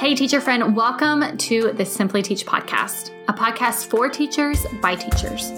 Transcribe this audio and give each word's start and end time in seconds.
Hey, 0.00 0.14
teacher 0.14 0.40
friend, 0.40 0.74
welcome 0.74 1.36
to 1.36 1.74
the 1.74 1.84
Simply 1.84 2.22
Teach 2.22 2.46
podcast, 2.46 3.10
a 3.28 3.34
podcast 3.34 3.84
for 3.84 4.08
teachers 4.08 4.64
by 4.80 4.94
teachers. 4.94 5.50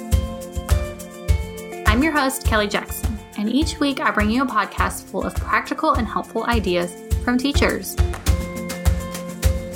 I'm 1.86 2.02
your 2.02 2.10
host, 2.10 2.44
Kelly 2.44 2.66
Jackson, 2.66 3.16
and 3.38 3.48
each 3.48 3.78
week 3.78 4.00
I 4.00 4.10
bring 4.10 4.30
you 4.30 4.42
a 4.42 4.46
podcast 4.46 5.04
full 5.04 5.22
of 5.22 5.32
practical 5.36 5.92
and 5.92 6.08
helpful 6.08 6.42
ideas 6.46 6.92
from 7.22 7.38
teachers. 7.38 7.94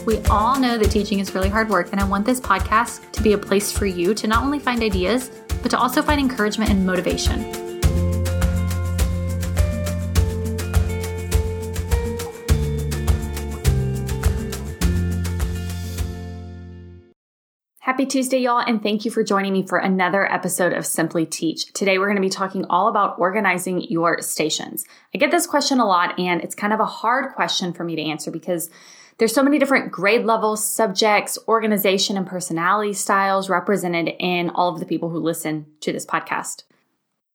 We 0.05 0.19
all 0.29 0.59
know 0.59 0.77
that 0.79 0.91
teaching 0.91 1.21
is 1.21 1.33
really 1.33 1.49
hard 1.49 1.69
work, 1.69 1.91
and 1.93 2.01
I 2.01 2.05
want 2.05 2.27
this 2.27 2.41
podcast 2.41 3.13
to 3.13 3.23
be 3.23 3.35
a 3.35 3.39
place 3.39 3.71
for 3.71 3.87
you 3.87 4.15
to 4.15 4.27
not 4.27 4.43
only 4.43 4.59
find 4.59 4.83
ideas, 4.83 5.31
but 5.63 5.71
to 5.71 5.79
also 5.79 6.03
find 6.03 6.21
encouragement 6.21 6.71
and 6.73 6.85
motivation. 6.85 7.56
Tuesday, 18.07 18.39
y'all, 18.39 18.63
and 18.65 18.83
thank 18.83 19.05
you 19.05 19.11
for 19.11 19.25
joining 19.25 19.53
me 19.53 19.67
for 19.67 19.79
another 19.79 20.31
episode 20.33 20.73
of 20.73 20.87
Simply 20.87 21.27
Teach. 21.27 21.73
Today, 21.73 21.99
we're 21.99 22.07
going 22.07 22.17
to 22.17 22.23
be 22.23 22.29
talking 22.29 22.65
all 22.71 22.89
about 22.89 23.19
organizing 23.19 23.81
your 23.83 24.23
stations. 24.23 24.85
I 25.13 25.19
get 25.19 25.33
this 25.33 25.47
question 25.47 25.81
a 25.81 25.87
lot, 25.87 26.19
and 26.19 26.41
it's 26.41 26.55
kind 26.55 26.73
of 26.73 26.79
a 26.79 26.87
hard 26.87 27.35
question 27.35 27.73
for 27.73 27.83
me 27.83 27.97
to 27.97 28.03
answer 28.03 28.31
because 28.31 28.71
there's 29.19 29.35
so 29.35 29.43
many 29.43 29.59
different 29.59 29.91
grade 29.91 30.25
levels, 30.25 30.67
subjects, 30.67 31.39
organization, 31.49 32.17
and 32.17 32.27
personality 32.27 32.93
styles 32.93 33.51
represented 33.51 34.15
in 34.21 34.51
all 34.51 34.73
of 34.73 34.79
the 34.79 34.87
people 34.87 35.11
who 35.11 35.19
listen 35.19 35.67
to 35.81 35.93
this 35.93 36.07
podcast. 36.07 36.63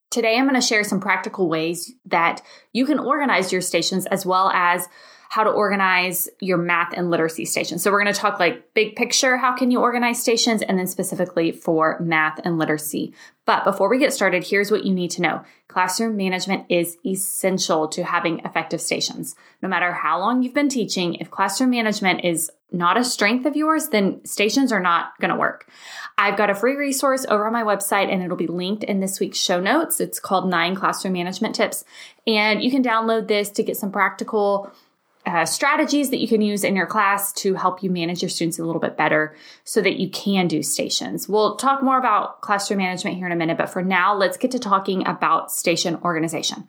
Today, 0.10 0.38
I'm 0.38 0.48
going 0.48 0.60
to 0.60 0.66
share 0.66 0.84
some 0.84 1.02
practical 1.02 1.50
ways 1.50 1.94
that 2.06 2.42
you 2.72 2.86
can 2.86 3.00
organize 3.00 3.52
your 3.52 3.62
stations 3.62 4.06
as 4.06 4.26
well 4.26 4.50
as 4.52 4.88
how 5.32 5.46
to 5.46 5.50
organize 5.50 6.28
your 6.42 6.58
math 6.58 6.92
and 6.94 7.10
literacy 7.10 7.46
stations. 7.46 7.82
So 7.82 7.90
we're 7.90 8.04
going 8.04 8.14
to 8.14 8.20
talk 8.20 8.38
like 8.38 8.74
big 8.74 8.98
picture, 8.98 9.38
how 9.38 9.56
can 9.56 9.72
you 9.72 9.80
organize 9.80 10.20
stations, 10.20 10.62
and 10.62 10.78
then 10.78 10.88
specifically 10.88 11.54
for 11.54 11.98
math 12.02 12.42
and 12.44 12.60
literacy. 12.60 13.14
But 13.46 13.64
before 13.64 13.90
we 13.90 13.98
get 13.98 14.12
started, 14.12 14.44
here's 14.44 14.72
what 14.72 14.84
you 14.84 14.94
need 14.94 15.10
to 15.12 15.22
know. 15.22 15.42
Classroom 15.70 16.18
management 16.18 16.66
is 16.68 16.98
essential 17.06 17.88
to 17.88 18.04
having 18.04 18.40
effective 18.40 18.82
stations. 18.82 19.36
No 19.62 19.70
matter 19.70 19.94
how 19.94 20.20
long 20.20 20.44
you've 20.44 20.54
been 20.54 20.68
teaching, 20.68 21.16
if 21.16 21.32
classroom 21.32 21.70
management 21.70 22.26
is 22.26 22.52
not 22.70 22.98
a 22.98 23.04
strength 23.06 23.46
of 23.46 23.56
yours, 23.56 23.88
then 23.88 24.26
stations 24.26 24.74
are 24.74 24.82
not 24.82 25.18
going 25.22 25.32
to 25.32 25.40
work. 25.40 25.70
I've 26.18 26.38
got 26.38 26.50
a 26.50 26.56
free 26.56 26.76
resource 26.76 27.26
over 27.30 27.48
on 27.48 27.54
my 27.54 27.64
website 27.64 28.12
and 28.12 28.22
it'll 28.22 28.36
be 28.36 28.48
linked 28.48 28.84
in 28.84 29.00
this 29.00 29.22
week's 29.22 29.38
show 29.38 29.62
notes. 29.62 30.02
It's 30.02 30.20
called 30.20 30.50
Nine 30.50 30.76
Classroom 30.76 31.14
Management 31.14 31.56
Tips. 31.56 31.86
And 32.28 32.62
you 32.62 32.70
can 32.70 32.84
download 32.84 33.30
this 33.30 33.50
to 33.52 33.64
get 33.64 33.78
some 33.78 33.94
practical 33.94 34.72
uh, 35.26 35.46
strategies 35.46 36.10
that 36.10 36.20
you 36.20 36.28
can 36.28 36.42
use 36.42 36.64
in 36.64 36.76
your 36.76 36.88
class 36.88 37.32
to 37.34 37.54
help 37.56 37.84
you 37.84 37.90
manage 37.90 38.22
your 38.22 38.30
students 38.30 38.60
a 38.60 38.64
little 38.64 38.82
bit 38.82 38.98
better 38.98 39.36
so 39.64 39.82
that 39.82 40.00
you 40.00 40.10
can 40.10 40.48
do 40.48 40.64
stations. 40.64 41.30
We'll 41.30 41.56
talk 41.56 41.84
more 41.84 41.98
about 41.98 42.42
classroom 42.42 42.80
management 42.80 43.18
here 43.18 43.26
in 43.26 43.32
a 43.32 43.36
minute, 43.36 43.58
but 43.58 43.70
for 43.70 43.84
now, 43.84 44.16
let's 44.16 44.38
get 44.38 44.52
to 44.52 44.60
talking 44.60 45.06
about 45.08 45.52
station 45.52 45.98
organization. 46.04 46.68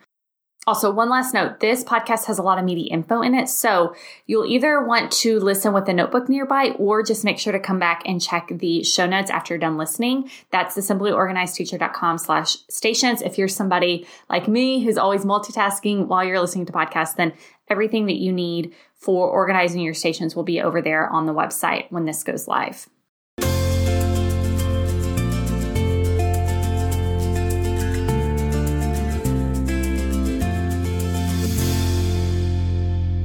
Also, 0.64 0.92
one 0.92 1.08
last 1.08 1.34
note 1.34 1.58
this 1.58 1.82
podcast 1.82 2.26
has 2.26 2.38
a 2.38 2.42
lot 2.42 2.56
of 2.56 2.64
meaty 2.64 2.82
info 2.82 3.20
in 3.20 3.34
it. 3.34 3.48
So 3.48 3.96
you'll 4.26 4.46
either 4.46 4.80
want 4.84 5.10
to 5.12 5.40
listen 5.40 5.72
with 5.72 5.88
a 5.88 5.92
notebook 5.92 6.28
nearby 6.28 6.70
or 6.78 7.02
just 7.02 7.24
make 7.24 7.40
sure 7.40 7.52
to 7.52 7.58
come 7.58 7.80
back 7.80 8.02
and 8.06 8.20
check 8.20 8.48
the 8.48 8.84
show 8.84 9.04
notes 9.04 9.28
after 9.28 9.54
you're 9.54 9.58
done 9.58 9.76
listening. 9.76 10.30
That's 10.52 10.76
the 10.76 10.80
simplyorganizedteacher.com 10.80 12.18
slash 12.18 12.58
stations. 12.68 13.22
If 13.22 13.38
you're 13.38 13.48
somebody 13.48 14.06
like 14.30 14.46
me 14.46 14.84
who's 14.84 14.98
always 14.98 15.24
multitasking 15.24 16.06
while 16.06 16.24
you're 16.24 16.40
listening 16.40 16.66
to 16.66 16.72
podcasts, 16.72 17.16
then 17.16 17.32
everything 17.72 18.04
that 18.04 18.20
you 18.20 18.30
need 18.30 18.74
for 18.94 19.26
organizing 19.28 19.80
your 19.80 19.94
stations 19.94 20.36
will 20.36 20.42
be 20.42 20.60
over 20.60 20.82
there 20.82 21.08
on 21.08 21.24
the 21.24 21.32
website 21.32 21.90
when 21.90 22.04
this 22.04 22.22
goes 22.22 22.46
live. 22.46 22.86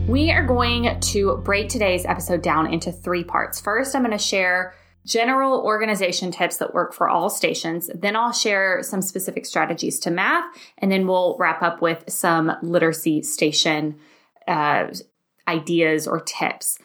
We 0.08 0.32
are 0.32 0.46
going 0.46 0.98
to 0.98 1.38
break 1.44 1.68
today's 1.68 2.06
episode 2.06 2.42
down 2.42 2.74
into 2.74 2.94
three 2.94 3.26
parts. 3.26 3.60
First, 3.60 3.94
I'm 3.94 4.04
going 4.04 4.18
to 4.18 4.18
share 4.18 4.74
general 5.06 5.60
organization 5.60 6.32
tips 6.32 6.58
that 6.58 6.74
work 6.74 6.94
for 6.94 7.10
all 7.10 7.30
stations. 7.30 7.90
Then 7.94 8.16
I'll 8.16 8.32
share 8.32 8.82
some 8.84 9.02
specific 9.02 9.46
strategies 9.46 10.00
to 10.00 10.12
math, 10.12 10.46
and 10.78 10.90
then 10.90 11.06
we'll 11.08 11.36
wrap 11.38 11.62
up 11.62 11.82
with 11.82 12.06
some 12.08 12.54
literacy 12.62 13.22
station 13.24 14.00
uh, 14.48 14.88
ideas 15.48 16.08
or 16.08 16.20
tips. 16.20 16.80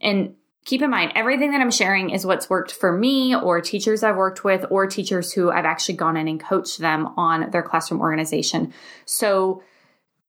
And 0.00 0.34
keep 0.64 0.82
in 0.82 0.90
mind, 0.90 1.12
everything 1.14 1.52
that 1.52 1.60
I'm 1.60 1.70
sharing 1.70 2.10
is 2.10 2.26
what's 2.26 2.50
worked 2.50 2.72
for 2.72 2.92
me 2.92 3.34
or 3.34 3.60
teachers 3.60 4.02
I've 4.02 4.16
worked 4.16 4.44
with 4.44 4.66
or 4.70 4.86
teachers 4.86 5.32
who 5.32 5.50
I've 5.50 5.64
actually 5.64 5.96
gone 5.96 6.16
in 6.16 6.28
and 6.28 6.40
coached 6.40 6.78
them 6.78 7.06
on 7.16 7.50
their 7.50 7.62
classroom 7.62 8.00
organization. 8.00 8.74
So, 9.04 9.62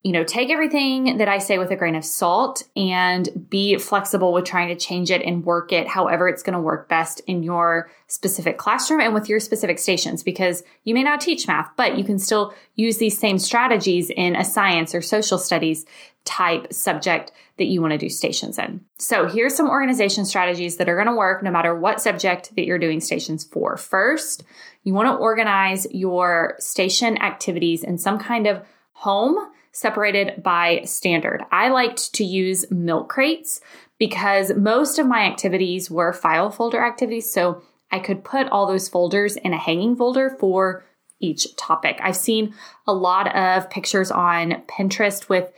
you 0.04 0.12
know, 0.12 0.24
take 0.24 0.50
everything 0.50 1.18
that 1.18 1.28
I 1.28 1.40
say 1.40 1.58
with 1.58 1.72
a 1.72 1.76
grain 1.76 1.96
of 1.96 2.06
salt 2.06 2.64
and 2.76 3.28
be 3.50 3.78
flexible 3.78 4.32
with 4.32 4.46
trying 4.46 4.70
to 4.70 4.76
change 4.76 5.12
it 5.12 5.22
and 5.24 5.44
work 5.44 5.74
it 5.74 5.88
however 5.88 6.30
it's 6.30 6.44
going 6.44 6.54
to 6.54 6.62
work 6.62 6.88
best 6.88 7.20
in 7.28 7.44
your 7.44 7.90
specific 8.06 8.58
classroom 8.58 9.02
and 9.02 9.14
with 9.14 9.28
your 9.28 9.40
specific 9.40 9.80
stations 9.80 10.24
because 10.24 10.64
you 10.84 10.94
may 10.94 11.04
not 11.04 11.20
teach 11.20 11.48
math, 11.48 11.70
but 11.76 11.98
you 11.98 12.04
can 12.04 12.20
still 12.20 12.54
use 12.76 12.98
these 13.00 13.20
same 13.20 13.40
strategies 13.40 14.10
in 14.10 14.36
a 14.36 14.46
science 14.46 14.94
or 14.94 15.02
social 15.02 15.38
studies 15.38 15.86
type 16.26 16.72
subject 16.72 17.32
that 17.58 17.66
you 17.66 17.82
want 17.82 17.92
to 17.92 17.98
do 17.98 18.10
stations 18.10 18.60
in. 18.60 18.82
So 19.00 19.28
here's 19.28 19.56
some 19.56 19.70
organization 19.70 20.26
strategies 20.26 20.78
that 20.78 20.88
are 20.88 20.96
going 20.96 21.08
to 21.08 21.16
work 21.16 21.42
no 21.42 21.52
matter 21.52 21.78
what 21.78 22.02
subject 22.02 22.56
that 22.56 22.66
you're 22.66 22.78
doing 22.78 23.00
stations 23.00 23.44
for. 23.44 23.78
First, 23.78 24.44
you 24.84 24.94
want 24.94 25.08
to 25.08 25.16
organize 25.16 25.88
your 25.92 26.56
station 26.60 27.18
activities 27.22 27.84
in 27.84 27.98
some 27.98 28.20
kind 28.20 28.46
of 28.46 28.62
home 28.92 29.38
separated 29.78 30.42
by 30.42 30.82
standard. 30.86 31.44
I 31.52 31.70
liked 31.70 32.16
to 32.16 32.24
use 32.24 32.66
milk 32.72 33.10
crates 33.10 33.62
because 34.00 34.52
most 34.56 34.98
of 34.98 35.06
my 35.06 35.20
activities 35.20 35.92
were 35.92 36.14
file 36.14 36.50
folder 36.50 36.84
activities. 36.84 37.32
So 37.32 37.62
I 37.92 38.00
could 38.00 38.24
put 38.24 38.48
all 38.48 38.66
those 38.66 38.90
folders 38.90 39.36
in 39.36 39.54
a 39.54 39.58
hanging 39.58 39.96
folder 39.96 40.32
for 40.40 40.84
each 41.20 41.56
topic. 41.58 42.00
I've 42.02 42.16
seen 42.16 42.56
a 42.88 42.94
lot 42.94 43.36
of 43.36 43.70
pictures 43.70 44.10
on 44.10 44.64
Pinterest 44.68 45.30
with 45.30 45.52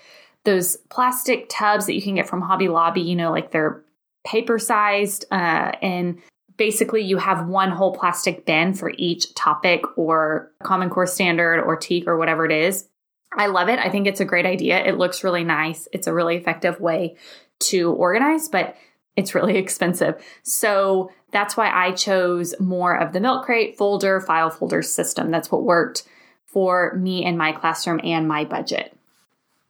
those 0.43 0.75
plastic 0.89 1.47
tubs 1.47 1.85
that 1.85 1.95
you 1.95 2.01
can 2.01 2.15
get 2.15 2.27
from 2.27 2.41
Hobby 2.41 2.67
Lobby, 2.67 3.01
you 3.01 3.15
know, 3.15 3.31
like 3.31 3.51
they're 3.51 3.85
paper 4.25 4.59
sized 4.59 5.23
uh, 5.31 5.71
and 5.81 6.21
basically 6.57 7.03
you 7.03 7.15
have 7.15 7.47
one 7.47 7.71
whole 7.71 7.95
plastic 7.95 8.45
bin 8.45 8.73
for 8.73 8.91
each 8.97 9.33
topic 9.33 9.81
or 9.97 10.51
common 10.61 10.89
core 10.89 11.07
standard 11.07 11.63
or 11.63 11.77
TEK 11.77 12.05
or 12.05 12.17
whatever 12.17 12.45
it 12.45 12.51
is 12.51 12.88
I 13.31 13.47
love 13.47 13.69
it. 13.69 13.79
I 13.79 13.89
think 13.89 14.07
it's 14.07 14.19
a 14.19 14.25
great 14.25 14.45
idea. 14.45 14.83
It 14.83 14.97
looks 14.97 15.23
really 15.23 15.43
nice. 15.43 15.87
It's 15.91 16.07
a 16.07 16.13
really 16.13 16.35
effective 16.35 16.79
way 16.79 17.15
to 17.59 17.91
organize, 17.91 18.47
but 18.47 18.75
it's 19.15 19.35
really 19.35 19.57
expensive. 19.57 20.23
So 20.43 21.11
that's 21.31 21.55
why 21.55 21.69
I 21.69 21.91
chose 21.91 22.55
more 22.59 22.95
of 22.95 23.13
the 23.13 23.19
milk 23.19 23.45
crate 23.45 23.77
folder, 23.77 24.19
file 24.19 24.49
folder 24.49 24.81
system. 24.81 25.31
That's 25.31 25.51
what 25.51 25.63
worked 25.63 26.03
for 26.45 26.95
me 26.95 27.23
and 27.23 27.37
my 27.37 27.51
classroom 27.51 27.99
and 28.03 28.27
my 28.27 28.45
budget. 28.45 28.95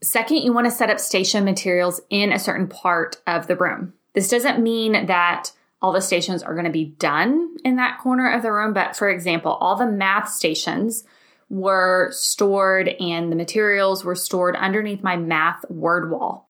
Second, 0.01 0.37
you 0.37 0.53
want 0.53 0.65
to 0.65 0.71
set 0.71 0.89
up 0.89 0.99
station 0.99 1.43
materials 1.43 1.99
in 2.09 2.31
a 2.31 2.39
certain 2.39 2.67
part 2.67 3.17
of 3.27 3.47
the 3.47 3.57
room. 3.57 3.93
This 4.13 4.29
doesn't 4.29 4.63
mean 4.63 5.07
that 5.07 5.51
all 5.81 5.91
the 5.91 6.01
stations 6.01 6.41
are 6.41 6.53
going 6.53 6.65
to 6.65 6.71
be 6.71 6.85
done 6.85 7.57
in 7.65 7.75
that 7.75 7.99
corner 7.99 8.31
of 8.31 8.41
the 8.41 8.51
room, 8.51 8.73
but 8.73 8.95
for 8.95 9.09
example, 9.09 9.53
all 9.53 9.75
the 9.75 9.85
math 9.85 10.29
stations 10.29 11.03
were 11.49 12.09
stored 12.11 12.87
and 12.87 13.31
the 13.31 13.35
materials 13.35 14.03
were 14.03 14.15
stored 14.15 14.55
underneath 14.55 15.03
my 15.03 15.17
math 15.17 15.65
word 15.69 16.12
wall. 16.12 16.50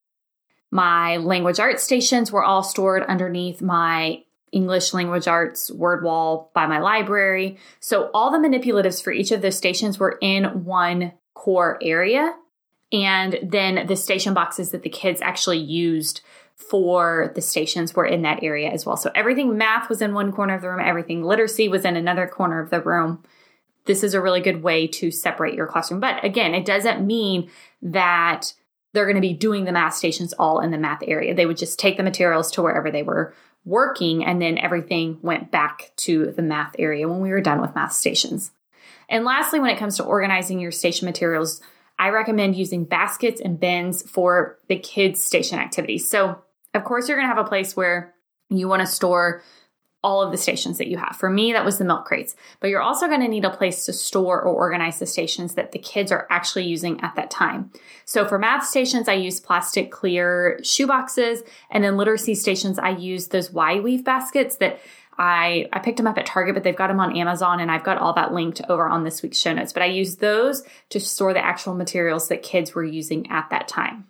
My 0.72 1.18
language 1.18 1.60
arts 1.60 1.84
stations 1.84 2.32
were 2.32 2.44
all 2.44 2.64
stored 2.64 3.04
underneath 3.04 3.62
my 3.62 4.24
English 4.52 4.94
language 4.94 5.28
arts 5.28 5.72
word 5.72 6.04
wall 6.04 6.52
by 6.54 6.68
my 6.68 6.80
library. 6.80 7.58
So 7.80 8.10
all 8.14 8.32
the 8.32 8.38
manipulatives 8.38 9.02
for 9.02 9.12
each 9.12 9.32
of 9.32 9.42
those 9.42 9.58
stations 9.58 9.98
were 10.00 10.18
in 10.22 10.66
one 10.66 11.14
core 11.34 11.80
area. 11.82 12.36
And 12.92 13.40
then 13.44 13.88
the 13.88 13.96
station 13.96 14.34
boxes 14.34 14.72
that 14.72 14.84
the 14.84 14.90
kids 14.90 15.22
actually 15.22 15.60
used 15.60 16.22
for 16.56 17.32
the 17.36 17.42
stations 17.42 17.96
were 17.96 18.06
in 18.06 18.24
that 18.24 18.44
area 18.44 18.70
as 18.70 18.86
well. 18.86 18.98
So 18.98 19.12
everything 19.16 19.58
math 19.58 19.88
was 19.88 20.02
in 20.02 20.14
one 20.14 20.32
corner 20.32 20.56
of 20.56 20.62
the 20.62 20.70
room, 20.70 20.82
everything 20.84 21.24
literacy 21.24 21.70
was 21.70 21.86
in 21.86 21.96
another 21.96 22.28
corner 22.28 22.60
of 22.60 22.70
the 22.70 22.82
room 22.82 23.24
this 23.90 24.04
is 24.04 24.14
a 24.14 24.22
really 24.22 24.40
good 24.40 24.62
way 24.62 24.86
to 24.86 25.10
separate 25.10 25.56
your 25.56 25.66
classroom. 25.66 26.00
But 26.00 26.24
again, 26.24 26.54
it 26.54 26.64
doesn't 26.64 27.04
mean 27.04 27.50
that 27.82 28.54
they're 28.94 29.08
going 29.08 29.16
to 29.16 29.22
be 29.22 29.34
doing 29.34 29.66
the 29.66 29.72
math 29.72 29.96
stations 29.96 30.32
all 30.34 30.60
in 30.60 30.70
the 30.70 30.78
math 30.78 31.02
area. 31.08 31.34
They 31.34 31.48
would 31.48 31.58
just 31.58 31.80
take 31.80 31.98
the 31.98 32.04
materials 32.04 32.52
to 32.52 32.62
wherever 32.62 32.92
they 32.92 33.02
were 33.02 33.34
working, 33.66 34.24
and 34.24 34.40
then 34.40 34.60
everything 34.60 35.18
went 35.24 35.50
back 35.50 35.92
to 35.98 36.32
the 36.34 36.44
math 36.44 36.76
area 36.78 37.10
when 37.10 37.20
we 37.20 37.32
were 37.32 37.42
done 37.42 37.62
with 37.62 37.74
math 37.74 37.94
stations. 37.94 38.52
And 39.10 39.26
lastly, 39.26 39.60
when 39.60 39.72
it 39.72 39.80
comes 39.80 39.98
to 39.98 40.04
organizing 40.04 40.60
your 40.60 40.72
station 40.72 41.08
materials, 41.08 41.60
I 41.98 42.10
recommend 42.10 42.58
using 42.58 42.86
baskets 42.86 43.42
and 43.42 43.60
bins 43.60 44.08
for 44.08 44.60
the 44.68 44.78
kids' 44.78 45.26
station 45.26 45.58
activities. 45.58 46.08
So 46.08 46.44
Of 46.76 46.84
course, 46.84 47.08
you're 47.08 47.18
going 47.18 47.28
to 47.28 47.36
have 47.36 47.44
a 47.44 47.50
place 47.50 47.76
where 47.76 48.14
you 48.50 48.68
want 48.68 48.82
to 48.82 48.86
store 48.86 49.42
all 50.02 50.22
of 50.22 50.32
the 50.32 50.38
stations 50.38 50.78
that 50.78 50.88
you 50.88 50.98
have. 50.98 51.16
For 51.18 51.30
me, 51.30 51.52
that 51.54 51.66
was 51.66 51.78
the 51.78 51.86
milk 51.86 52.06
crates. 52.06 52.36
But 52.60 52.70
you're 52.70 52.82
also 52.82 53.08
going 53.08 53.20
to 53.20 53.28
need 53.28 53.44
a 53.44 53.50
place 53.50 53.86
to 53.86 53.94
store 53.94 54.42
or 54.42 54.54
organize 54.54 55.00
the 55.00 55.06
stations 55.06 55.56
that 55.56 55.74
the 55.74 55.80
kids 55.80 56.12
are 56.12 56.26
actually 56.30 56.66
using 56.66 57.02
at 57.02 57.16
that 57.16 57.30
time. 57.30 57.72
So 58.06 58.26
for 58.26 58.40
math 58.40 58.66
stations, 58.66 59.10
I 59.10 59.14
use 59.14 59.42
plastic 59.42 59.92
clear 59.92 60.60
shoe 60.64 60.88
boxes. 60.88 61.44
And 61.70 61.84
then 61.84 61.98
literacy 61.98 62.36
stations, 62.36 62.80
I 62.80 62.92
use 62.92 63.28
those 63.28 63.52
Y 63.52 63.80
weave 63.80 64.06
baskets 64.06 64.56
that 64.58 64.80
I, 65.18 65.68
I 65.74 65.80
picked 65.80 65.98
them 65.98 66.08
up 66.08 66.18
at 66.18 66.26
Target, 66.26 66.56
but 66.56 66.64
they've 66.64 66.74
got 66.74 66.88
them 66.88 67.02
on 67.02 67.18
Amazon 67.18 67.60
and 67.60 67.70
I've 67.70 67.84
got 67.84 67.98
all 67.98 68.14
that 68.14 68.34
linked 68.34 68.62
over 68.70 68.88
on 68.88 69.04
this 69.04 69.22
week's 69.22 69.38
show 69.38 69.52
notes. 69.52 69.74
But 69.74 69.84
I 69.84 69.88
use 69.88 70.16
those 70.16 70.64
to 70.92 71.00
store 71.02 71.34
the 71.34 71.44
actual 71.44 71.76
materials 71.76 72.30
that 72.30 72.42
kids 72.42 72.74
were 72.74 72.86
using 72.86 73.30
at 73.30 73.50
that 73.50 73.68
time. 73.68 74.06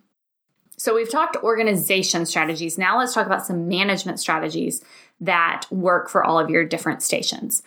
So 0.76 0.94
we've 0.94 1.10
talked 1.10 1.36
organization 1.36 2.24
strategies. 2.24 2.78
Now 2.78 2.98
let's 2.98 3.12
talk 3.12 3.26
about 3.26 3.44
some 3.44 3.68
management 3.68 4.18
strategies 4.18 4.82
that 5.20 5.66
work 5.70 6.08
for 6.08 6.24
all 6.24 6.38
of 6.38 6.50
your 6.50 6.64
different 6.64 7.02
stations. 7.02 7.62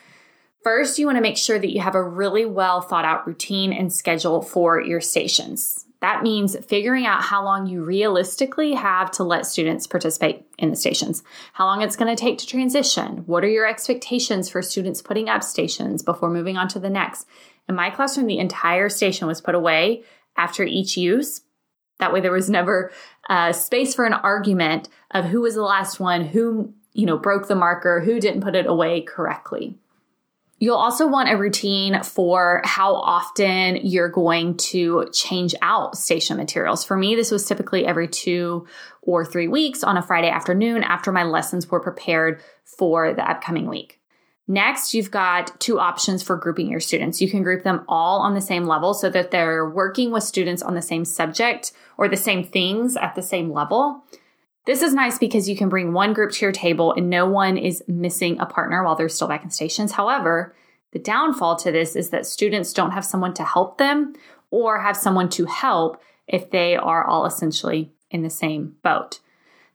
First, 0.64 0.98
you 0.98 1.06
want 1.06 1.18
to 1.18 1.22
make 1.22 1.38
sure 1.38 1.60
that 1.60 1.72
you 1.72 1.82
have 1.82 1.96
a 1.96 2.04
really 2.04 2.46
well 2.46 2.82
thought 2.82 3.06
out 3.06 3.28
routine 3.28 3.74
and 3.74 3.92
schedule 3.92 4.42
for 4.42 4.80
your 4.80 5.02
stations. 5.02 5.86
That 6.00 6.24
means 6.24 6.58
figuring 6.66 7.06
out 7.06 7.24
how 7.24 7.44
long 7.44 7.68
you 7.68 7.84
realistically 7.84 8.74
have 8.74 9.10
to 9.12 9.24
let 9.24 9.46
students 9.46 9.88
participate 9.88 10.46
in 10.58 10.70
the 10.70 10.76
stations, 10.76 11.24
how 11.54 11.66
long 11.66 11.82
it's 11.82 11.96
going 11.96 12.14
to 12.14 12.22
take 12.22 12.38
to 12.40 12.48
transition, 12.48 13.24
what 13.26 13.44
are 13.44 13.50
your 13.50 13.66
expectations 13.66 14.50
for 14.50 14.62
students 14.62 15.02
putting 15.02 15.30
up 15.30 15.44
stations 15.44 16.02
before 16.02 16.30
moving 16.30 16.58
on 16.58 16.68
to 16.70 16.80
the 16.80 16.90
next. 16.90 17.26
In 17.70 17.76
my 17.76 17.90
classroom, 17.90 18.28
the 18.28 18.40
entire 18.40 18.90
station 18.90 19.28
was 19.28 19.40
put 19.40 19.56
away 19.56 20.04
after 20.36 20.64
each 20.64 20.98
use 20.98 21.42
that 22.00 22.12
way, 22.12 22.20
there 22.20 22.32
was 22.32 22.50
never 22.50 22.92
uh, 23.30 23.54
space 23.54 23.96
for 23.96 24.04
an 24.06 24.14
argument 24.14 24.90
of 25.12 25.26
who 25.26 25.42
was 25.42 25.56
the 25.56 25.62
last 25.62 26.00
one, 26.00 26.26
who 26.26 26.74
you 26.94 27.06
know 27.06 27.18
broke 27.18 27.48
the 27.48 27.56
marker, 27.56 28.00
who 28.02 28.20
didn't 28.20 28.42
put 28.42 28.56
it 28.56 28.66
away 28.66 29.02
correctly. 29.02 29.78
You'll 30.60 30.78
also 30.78 31.08
want 31.08 31.30
a 31.30 31.36
routine 31.36 32.02
for 32.04 32.62
how 32.64 32.96
often 32.96 33.78
you're 33.84 34.08
going 34.08 34.56
to 34.58 35.10
change 35.12 35.54
out 35.62 35.98
station 35.98 36.38
materials. 36.38 36.86
For 36.86 36.96
me, 36.96 37.16
this 37.16 37.32
was 37.32 37.46
typically 37.46 37.86
every 37.86 38.08
two 38.08 38.66
or 39.02 39.26
three 39.26 39.50
weeks 39.50 39.84
on 39.84 39.98
a 39.98 40.02
Friday 40.02 40.30
afternoon 40.30 40.84
after 40.84 41.12
my 41.12 41.24
lessons 41.24 41.70
were 41.70 41.82
prepared 41.82 42.42
for 42.64 43.14
the 43.14 43.30
upcoming 43.30 43.68
week. 43.68 44.00
Next, 44.48 44.94
you've 44.94 45.12
got 45.12 45.60
two 45.60 45.80
options 45.80 46.22
for 46.22 46.36
grouping 46.36 46.70
your 46.70 46.80
students. 46.80 47.22
You 47.22 47.30
can 47.30 47.44
group 47.44 47.64
them 47.64 47.84
all 47.88 48.20
on 48.20 48.34
the 48.34 48.42
same 48.42 48.66
level 48.66 48.94
so 48.94 49.10
that 49.10 49.32
they're 49.32 49.70
working 49.70 50.12
with 50.12 50.24
students 50.24 50.62
on 50.62 50.76
the 50.76 50.82
same 50.82 51.06
subject 51.06 51.72
or 51.98 52.08
the 52.08 52.18
same 52.18 52.44
things 52.44 52.96
at 52.96 53.16
the 53.16 53.22
same 53.22 53.52
level. 53.52 54.04
This 54.66 54.82
is 54.82 54.94
nice 54.94 55.18
because 55.18 55.50
you 55.50 55.58
can 55.58 55.68
bring 55.68 55.92
one 55.92 56.14
group 56.14 56.32
to 56.32 56.46
your 56.46 56.54
table 56.54 56.94
and 56.94 57.10
no 57.10 57.26
one 57.26 57.58
is 57.58 57.84
missing 57.88 58.40
a 58.40 58.46
partner 58.46 58.84
while 58.84 58.96
they're 58.96 59.10
still 59.10 59.28
back 59.28 59.44
in 59.44 59.50
stations. 59.50 59.92
However, 59.92 60.56
the 60.94 61.00
downfall 61.00 61.58
to 61.58 61.72
this 61.72 61.96
is 61.96 62.12
that 62.12 62.26
students 62.26 62.72
don't 62.72 62.92
have 62.92 63.04
someone 63.04 63.34
to 63.34 63.44
help 63.44 63.78
them 63.78 64.14
or 64.52 64.80
have 64.80 64.96
someone 64.96 65.28
to 65.30 65.46
help 65.46 66.02
if 66.28 66.50
they 66.52 66.78
are 66.78 67.04
all 67.04 67.26
essentially 67.26 67.92
in 68.10 68.22
the 68.22 68.30
same 68.30 68.78
boat. 68.84 69.20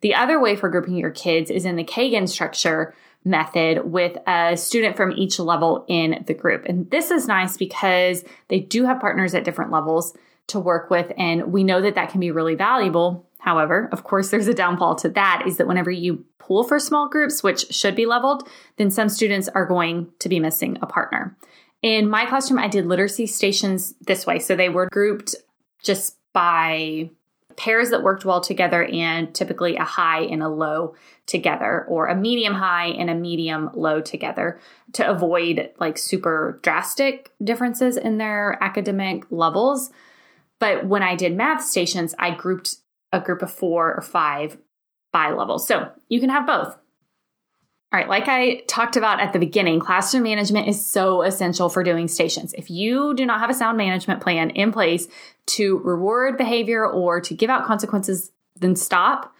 The 0.01 0.15
other 0.15 0.41
way 0.41 0.57
for 0.57 0.71
grouping 0.71 0.97
your 0.97 1.11
kids 1.11 1.51
is 1.51 1.65
in 1.67 1.77
the 1.77 1.85
Kagan 1.85 2.29
structure, 2.29 2.95
method 3.25 3.85
with 3.85 4.17
a 4.27 4.57
student 4.57 4.97
from 4.97 5.13
each 5.13 5.39
level 5.39 5.85
in 5.89 6.25
the 6.27 6.35
group. 6.35 6.65
And 6.65 6.91
this 6.91 7.11
is 7.11 7.27
nice 7.27 7.57
because 7.57 8.25
they 8.47 8.61
do 8.61 8.85
have 8.87 9.01
partners 9.01 9.35
at 9.35 9.45
different 9.45 9.73
levels 9.73 10.17
to 10.47 10.61
work 10.61 10.89
with. 10.89 11.13
And 11.19 11.53
we 11.53 11.65
know 11.65 11.83
that 11.83 11.97
that 11.97 12.11
can 12.11 12.21
be 12.21 12.31
really 12.31 12.55
valuable. 12.55 13.28
However, 13.39 13.89
of 13.93 14.05
course, 14.05 14.31
there's 14.31 14.49
a 14.49 14.55
downfall 14.55 14.97
to 14.97 15.09
that 15.11 15.45
is 15.47 15.57
that 15.57 15.67
whenever 15.67 15.91
you 15.91 16.25
pool 16.39 16.65
for 16.65 16.79
small 16.79 17.09
groups, 17.09 17.43
which 17.43 17.73
should 17.73 17.95
be 17.95 18.07
leveled, 18.07 18.49
then 18.77 18.91
some 18.91 19.09
students 19.09 19.49
are 19.49 19.67
going 19.67 20.09
to 20.19 20.29
be 20.29 20.41
missing 20.41 20.79
a 20.83 20.87
partner. 20.87 21.37
In 21.83 22.09
my 22.09 22.27
classroom, 22.27 22.59
I 22.59 22.69
did 22.69 22.87
literacy 22.87 23.27
stations 23.27 23.95
this 24.01 24.27
way. 24.27 24.39
So 24.39 24.57
they 24.57 24.69
were 24.69 24.89
grouped 24.91 25.37
just 25.83 26.17
by 26.33 27.11
pairs 27.57 27.91
that 27.91 28.03
worked 28.03 28.25
well 28.25 28.41
together 28.41 28.85
and 28.85 29.35
typically 29.35 29.77
a 29.77 29.85
high 29.85 30.21
and 30.21 30.43
a 30.43 30.49
low 30.49 30.95
together 31.27 31.85
or 31.89 32.07
a 32.07 32.15
medium 32.15 32.55
high 32.55 32.87
and 32.87 33.11
a 33.11 33.15
medium 33.15 33.69
low 33.75 34.01
together 34.01 34.61
to 34.93 35.09
avoid 35.09 35.71
like 35.79 35.99
super 35.99 36.61
drastic 36.63 37.33
differences 37.43 37.97
in 37.97 38.19
their 38.19 38.57
academic 38.63 39.25
levels. 39.31 39.91
But 40.61 40.87
when 40.87 41.03
I 41.03 41.17
did 41.17 41.37
math 41.37 41.65
stations, 41.65 42.15
I 42.19 42.31
grouped 42.31 42.77
a 43.13 43.21
group 43.21 43.43
of 43.43 43.53
four 43.53 43.95
or 43.95 44.03
five 44.03 44.59
by 45.13 45.31
levels. 45.31 45.67
So 45.67 45.91
you 46.09 46.21
can 46.21 46.31
have 46.31 46.47
both. 46.47 46.77
All 47.91 47.99
right, 47.99 48.09
like 48.09 48.29
I 48.29 48.61
talked 48.69 48.97
about 48.97 49.19
at 49.19 49.33
the 49.33 49.39
beginning, 49.39 49.81
classroom 49.81 50.25
management 50.25 50.69
is 50.69 50.87
so 50.87 51.23
essential 51.23 51.71
for 51.71 51.83
doing 51.83 52.07
stations. 52.07 52.53
If 52.53 52.69
you 52.69 53.15
do 53.15 53.25
not 53.25 53.41
have 53.41 53.49
a 53.49 53.55
sound 53.55 53.79
management 53.79 54.21
plan 54.21 54.51
in 54.51 54.73
place 54.73 55.09
to 55.47 55.79
reward 55.79 56.37
behavior 56.37 56.87
or 56.87 57.23
to 57.23 57.35
give 57.35 57.49
out 57.49 57.65
consequences, 57.65 58.31
then 58.57 58.77
stop. 58.77 59.35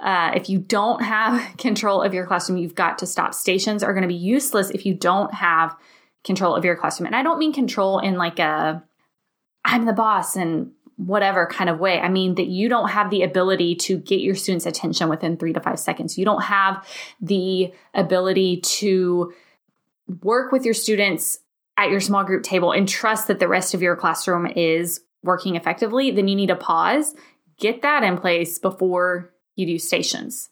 Uh, 0.00 0.32
if 0.34 0.50
you 0.50 0.58
don't 0.58 1.02
have 1.02 1.56
control 1.56 2.02
of 2.02 2.12
your 2.12 2.26
classroom, 2.26 2.58
you've 2.58 2.74
got 2.74 2.98
to 2.98 3.06
stop. 3.06 3.32
Stations 3.32 3.82
are 3.82 3.94
going 3.94 4.02
to 4.02 4.08
be 4.08 4.14
useless 4.14 4.68
if 4.68 4.84
you 4.84 4.92
don't 4.92 5.32
have 5.32 5.74
control 6.24 6.54
of 6.54 6.64
your 6.64 6.76
classroom. 6.76 7.06
And 7.06 7.16
I 7.16 7.22
don't 7.22 7.38
mean 7.38 7.54
control 7.54 8.00
in 8.00 8.16
like 8.16 8.38
a 8.38 8.82
I'm 9.64 9.86
the 9.86 9.94
boss 9.94 10.36
and 10.36 10.72
whatever 10.96 11.46
kind 11.46 11.68
of 11.68 11.80
way. 11.80 11.98
I 12.00 12.08
mean 12.08 12.36
that 12.36 12.46
you 12.46 12.68
don't 12.68 12.88
have 12.88 13.10
the 13.10 13.22
ability 13.22 13.74
to 13.76 13.98
get 13.98 14.20
your 14.20 14.34
students' 14.34 14.66
attention 14.66 15.08
within 15.08 15.36
three 15.36 15.52
to 15.52 15.60
five 15.60 15.78
seconds. 15.78 16.16
You 16.16 16.24
don't 16.24 16.42
have 16.42 16.86
the 17.20 17.72
ability 17.94 18.60
to 18.60 19.32
work 20.22 20.52
with 20.52 20.64
your 20.64 20.74
students 20.74 21.38
at 21.76 21.90
your 21.90 22.00
small 22.00 22.24
group 22.24 22.42
table 22.42 22.72
and 22.72 22.88
trust 22.88 23.26
that 23.28 23.40
the 23.40 23.48
rest 23.48 23.74
of 23.74 23.82
your 23.82 23.96
classroom 23.96 24.46
is 24.46 25.00
working 25.22 25.56
effectively. 25.56 26.10
Then 26.10 26.28
you 26.28 26.36
need 26.36 26.48
to 26.48 26.56
pause, 26.56 27.14
get 27.58 27.82
that 27.82 28.04
in 28.04 28.16
place 28.16 28.58
before 28.58 29.32
you 29.56 29.66
do 29.66 29.78
stations. 29.78 30.50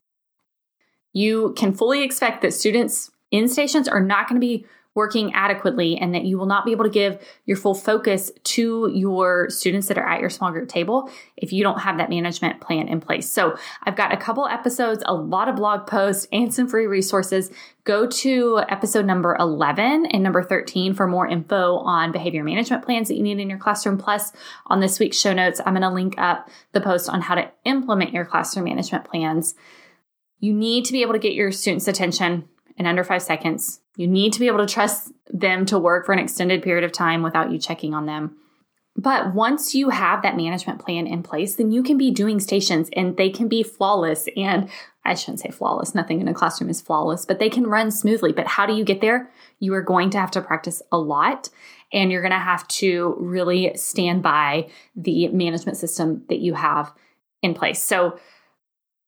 You 1.12 1.54
can 1.56 1.74
fully 1.74 2.02
expect 2.02 2.42
that 2.42 2.54
students 2.54 3.10
in 3.30 3.48
stations 3.48 3.86
are 3.86 4.00
not 4.00 4.28
going 4.28 4.40
to 4.40 4.46
be 4.46 4.66
working 4.94 5.32
adequately 5.34 5.96
and 5.96 6.14
that 6.14 6.24
you 6.24 6.38
will 6.38 6.46
not 6.46 6.64
be 6.64 6.72
able 6.72 6.84
to 6.84 6.90
give 6.90 7.18
your 7.46 7.56
full 7.56 7.74
focus 7.74 8.30
to 8.44 8.90
your 8.92 9.48
students 9.48 9.88
that 9.88 9.96
are 9.96 10.06
at 10.06 10.20
your 10.20 10.28
small 10.28 10.50
group 10.50 10.68
table 10.68 11.10
if 11.36 11.52
you 11.52 11.62
don't 11.62 11.80
have 11.80 11.96
that 11.98 12.10
management 12.10 12.60
plan 12.60 12.88
in 12.88 13.00
place. 13.00 13.28
So 13.30 13.56
I've 13.84 13.96
got 13.96 14.12
a 14.12 14.16
couple 14.16 14.46
episodes, 14.46 15.02
a 15.06 15.14
lot 15.14 15.48
of 15.48 15.56
blog 15.56 15.86
posts, 15.86 16.26
and 16.32 16.52
some 16.52 16.68
free 16.68 16.86
resources. 16.86 17.50
Go 17.84 18.06
to 18.06 18.60
episode 18.68 19.06
number 19.06 19.36
11 19.40 20.06
and 20.06 20.22
number 20.22 20.42
13 20.42 20.94
for 20.94 21.08
more 21.08 21.26
info 21.26 21.78
on 21.78 22.12
behavior 22.12 22.44
management 22.44 22.84
plans 22.84 23.08
that 23.08 23.16
you 23.16 23.22
need 23.22 23.40
in 23.40 23.50
your 23.50 23.58
classroom. 23.58 23.98
Plus, 23.98 24.32
on 24.66 24.80
this 24.80 25.00
week's 25.00 25.18
show 25.18 25.32
notes, 25.32 25.60
I'm 25.64 25.74
going 25.74 25.82
to 25.82 25.90
link 25.90 26.14
up 26.18 26.48
the 26.72 26.80
post 26.80 27.08
on 27.08 27.22
how 27.22 27.34
to 27.34 27.50
implement 27.64 28.12
your 28.12 28.24
classroom 28.24 28.66
management 28.66 29.04
plans. 29.04 29.54
You 30.38 30.52
need 30.52 30.84
to 30.84 30.92
be 30.92 31.02
able 31.02 31.14
to 31.14 31.18
get 31.18 31.34
your 31.34 31.50
students' 31.50 31.88
attention 31.88 32.48
in 32.76 32.86
under 32.86 33.04
five 33.04 33.22
seconds. 33.22 33.81
You 33.96 34.06
need 34.06 34.32
to 34.32 34.40
be 34.40 34.46
able 34.46 34.64
to 34.64 34.72
trust 34.72 35.12
them 35.30 35.66
to 35.66 35.78
work 35.78 36.06
for 36.06 36.12
an 36.12 36.18
extended 36.18 36.62
period 36.62 36.84
of 36.84 36.92
time 36.92 37.22
without 37.22 37.50
you 37.50 37.58
checking 37.58 37.94
on 37.94 38.06
them. 38.06 38.36
But 38.94 39.34
once 39.34 39.74
you 39.74 39.88
have 39.88 40.22
that 40.22 40.36
management 40.36 40.78
plan 40.78 41.06
in 41.06 41.22
place, 41.22 41.54
then 41.54 41.72
you 41.72 41.82
can 41.82 41.96
be 41.96 42.10
doing 42.10 42.40
stations 42.40 42.90
and 42.94 43.16
they 43.16 43.30
can 43.30 43.48
be 43.48 43.62
flawless. 43.62 44.28
And 44.36 44.68
I 45.04 45.14
shouldn't 45.14 45.40
say 45.40 45.50
flawless, 45.50 45.94
nothing 45.94 46.20
in 46.20 46.28
a 46.28 46.34
classroom 46.34 46.68
is 46.68 46.80
flawless, 46.80 47.24
but 47.24 47.38
they 47.38 47.48
can 47.48 47.66
run 47.66 47.90
smoothly. 47.90 48.32
But 48.32 48.46
how 48.46 48.66
do 48.66 48.74
you 48.74 48.84
get 48.84 49.00
there? 49.00 49.30
You 49.60 49.72
are 49.74 49.82
going 49.82 50.10
to 50.10 50.18
have 50.18 50.30
to 50.32 50.42
practice 50.42 50.82
a 50.92 50.98
lot 50.98 51.48
and 51.92 52.12
you're 52.12 52.22
going 52.22 52.32
to 52.32 52.38
have 52.38 52.68
to 52.68 53.16
really 53.18 53.72
stand 53.76 54.22
by 54.22 54.68
the 54.94 55.28
management 55.28 55.78
system 55.78 56.24
that 56.28 56.40
you 56.40 56.54
have 56.54 56.92
in 57.42 57.54
place. 57.54 57.82
So, 57.82 58.18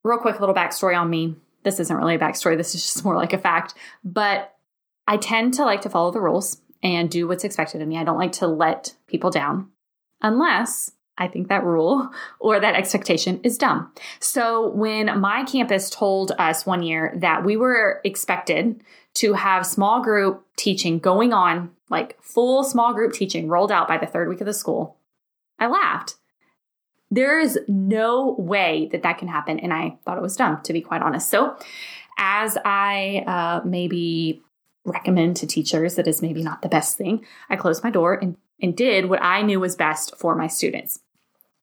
real 0.03 0.19
quick, 0.19 0.41
little 0.41 0.55
backstory 0.55 0.99
on 0.99 1.09
me 1.09 1.37
this 1.65 1.81
isn't 1.81 1.97
really 1.97 2.15
a 2.15 2.19
backstory, 2.19 2.57
this 2.57 2.75
is 2.75 2.83
just 2.83 3.05
more 3.05 3.17
like 3.17 3.33
a 3.33 3.39
fact. 3.39 3.75
But 4.05 4.54
I 5.07 5.17
tend 5.17 5.55
to 5.55 5.65
like 5.65 5.83
to 5.83 5.91
follow 5.91 6.11
the 6.11 6.21
rules 6.21 6.61
and 6.83 7.11
do 7.11 7.27
what's 7.27 7.45
expected 7.45 7.83
of 7.83 7.89
me. 7.89 7.99
I 7.99 8.05
don't 8.05 8.19
like 8.19 8.33
to 8.33 8.47
let 8.47 8.95
people 9.07 9.31
down 9.31 9.69
unless 10.23 10.91
I 11.17 11.29
think 11.29 11.49
that 11.49 11.65
rule 11.65 12.11
or 12.41 12.61
that 12.61 12.75
expectation 12.75 13.41
is 13.43 13.59
dumb. 13.59 13.93
So 14.21 14.71
when 14.71 15.21
my 15.21 15.45
campus 15.45 15.91
told 15.91 16.33
us 16.39 16.67
one 16.67 16.83
year 16.83 17.15
that 17.17 17.45
we 17.45 17.57
were 17.57 18.01
expected 18.05 18.83
to 19.15 19.35
have 19.35 19.67
small 19.67 20.03
group 20.03 20.45
teaching 20.57 20.99
going 20.99 21.33
on, 21.33 21.71
like 21.89 22.21
full 22.23 22.65
small 22.65 22.93
group 22.93 23.13
teaching 23.13 23.49
rolled 23.49 23.71
out 23.71 23.87
by 23.87 23.99
the 23.99 24.07
third 24.07 24.29
week 24.29 24.41
of 24.41 24.47
the 24.47 24.55
school, 24.55 24.97
I 25.59 25.69
laughed 25.69 26.17
there 27.15 27.39
is 27.39 27.59
no 27.69 28.35
way 28.39 28.89
that 28.93 29.03
that 29.03 29.19
can 29.19 29.29
happen. 29.29 29.61
And 29.61 29.73
I 29.73 29.99
thought 30.05 30.19
it 30.19 30.23
was 30.23 30.37
dumb, 30.37 30.61
to 30.63 30.73
be 30.73 30.81
quite 30.81 31.03
honest. 31.03 31.31
So, 31.31 31.57
as 32.19 32.57
I 32.65 33.25
uh, 33.27 33.67
maybe 33.67 34.43
recommend 34.85 35.37
to 35.37 35.47
teachers 35.47 35.95
that 35.95 36.09
is 36.09 36.23
maybe 36.23 36.43
not 36.43 36.63
the 36.63 36.69
best 36.69 36.97
thing, 36.97 37.25
I 37.49 37.57
closed 37.57 37.83
my 37.83 37.91
door 37.91 38.15
and, 38.15 38.37
and 38.61 38.77
did 38.77 39.09
what 39.09 39.23
I 39.23 39.43
knew 39.43 39.61
was 39.61 39.77
best 39.77 40.17
for 40.17 40.35
my 40.35 40.47
students. 40.47 41.01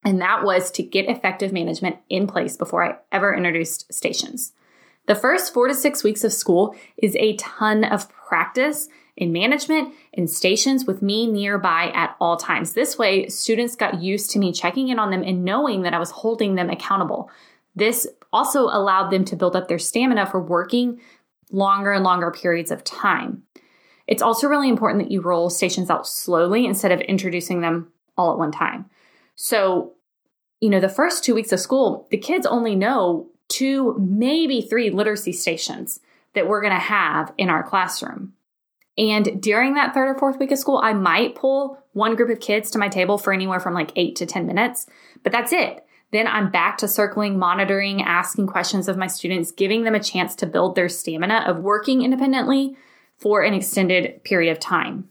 And 0.03 0.21
that 0.21 0.43
was 0.43 0.71
to 0.71 0.83
get 0.83 1.09
effective 1.09 1.53
management 1.53 1.97
in 2.09 2.25
place 2.25 2.57
before 2.57 2.83
I 2.83 2.97
ever 3.11 3.35
introduced 3.35 3.93
stations. 3.93 4.53
The 5.07 5.15
first 5.15 5.53
four 5.53 5.67
to 5.67 5.73
six 5.73 6.03
weeks 6.03 6.23
of 6.23 6.33
school 6.33 6.75
is 6.97 7.15
a 7.15 7.35
ton 7.35 7.83
of 7.83 8.09
practice 8.09 8.87
in 9.17 9.31
management 9.31 9.93
and 10.13 10.29
stations 10.29 10.85
with 10.85 11.01
me 11.01 11.27
nearby 11.27 11.91
at 11.93 12.15
all 12.19 12.37
times. 12.37 12.73
This 12.73 12.97
way, 12.97 13.27
students 13.27 13.75
got 13.75 14.01
used 14.01 14.31
to 14.31 14.39
me 14.39 14.51
checking 14.51 14.87
in 14.87 14.99
on 14.99 15.11
them 15.11 15.23
and 15.23 15.43
knowing 15.43 15.81
that 15.83 15.93
I 15.93 15.99
was 15.99 16.11
holding 16.11 16.55
them 16.55 16.69
accountable. 16.69 17.29
This 17.75 18.07
also 18.33 18.63
allowed 18.63 19.09
them 19.09 19.25
to 19.25 19.35
build 19.35 19.55
up 19.55 19.67
their 19.67 19.79
stamina 19.79 20.25
for 20.25 20.41
working 20.41 21.01
longer 21.51 21.91
and 21.91 22.03
longer 22.03 22.31
periods 22.31 22.72
of 22.72 22.84
time. 22.84 23.43
It's 24.08 24.22
also 24.22 24.48
really 24.48 24.70
important 24.70 25.03
that 25.03 25.12
you 25.12 25.22
roll 25.22 25.50
stations 25.50 25.89
out 25.89 26.08
slowly 26.08 26.65
instead 26.65 26.91
of 26.91 27.00
introducing 27.01 27.62
them 27.62 27.91
all 28.17 28.31
at 28.31 28.38
one 28.38 28.51
time. 28.51 28.89
So, 29.36 29.93
you 30.60 30.70
know, 30.70 30.79
the 30.79 30.89
first 30.89 31.24
two 31.24 31.34
weeks 31.34 31.51
of 31.51 31.60
school, 31.60 32.08
the 32.12 32.17
kids 32.17 32.46
only 32.46 32.75
know 32.75 33.29
two, 33.48 33.96
maybe 34.00 34.62
three 34.62 34.89
literacy 34.89 35.34
stations 35.34 36.00
that 36.34 36.48
we're 36.48 36.62
going 36.62 36.74
to 36.74 36.79
have 36.79 37.34
in 37.38 37.50
our 37.50 37.63
classroom. 37.63 38.34
And 38.98 39.41
during 39.41 39.74
that 39.75 39.93
third 39.93 40.10
or 40.10 40.20
fourth 40.20 40.39
week 40.39 40.51
of 40.51 40.58
school, 40.58 40.79
I 40.84 40.93
might 40.93 41.36
pull 41.36 41.81
one 41.93 42.15
group 42.15 42.29
of 42.29 42.39
kids 42.39 42.72
to 42.72 42.79
my 42.79 42.88
table 42.88 43.17
for 43.17 43.34
anywhere 43.34 43.60
from 43.60 43.74
like 43.74 43.91
eight 43.96 44.15
to 44.17 44.25
10 44.25 44.46
minutes, 44.46 44.88
but 45.24 45.31
that's 45.31 45.53
it. 45.53 45.86
Then 46.11 46.27
I'm 46.27 46.51
back 46.51 46.77
to 46.79 46.87
circling, 46.87 47.39
monitoring, 47.39 48.01
asking 48.01 48.47
questions 48.47 48.87
of 48.87 48.97
my 48.97 49.07
students, 49.07 49.51
giving 49.51 49.83
them 49.83 49.95
a 49.95 50.03
chance 50.03 50.35
to 50.35 50.45
build 50.45 50.75
their 50.75 50.89
stamina 50.89 51.45
of 51.47 51.59
working 51.59 52.01
independently 52.01 52.75
for 53.17 53.41
an 53.41 53.53
extended 53.53 54.23
period 54.23 54.51
of 54.51 54.59
time. 54.59 55.09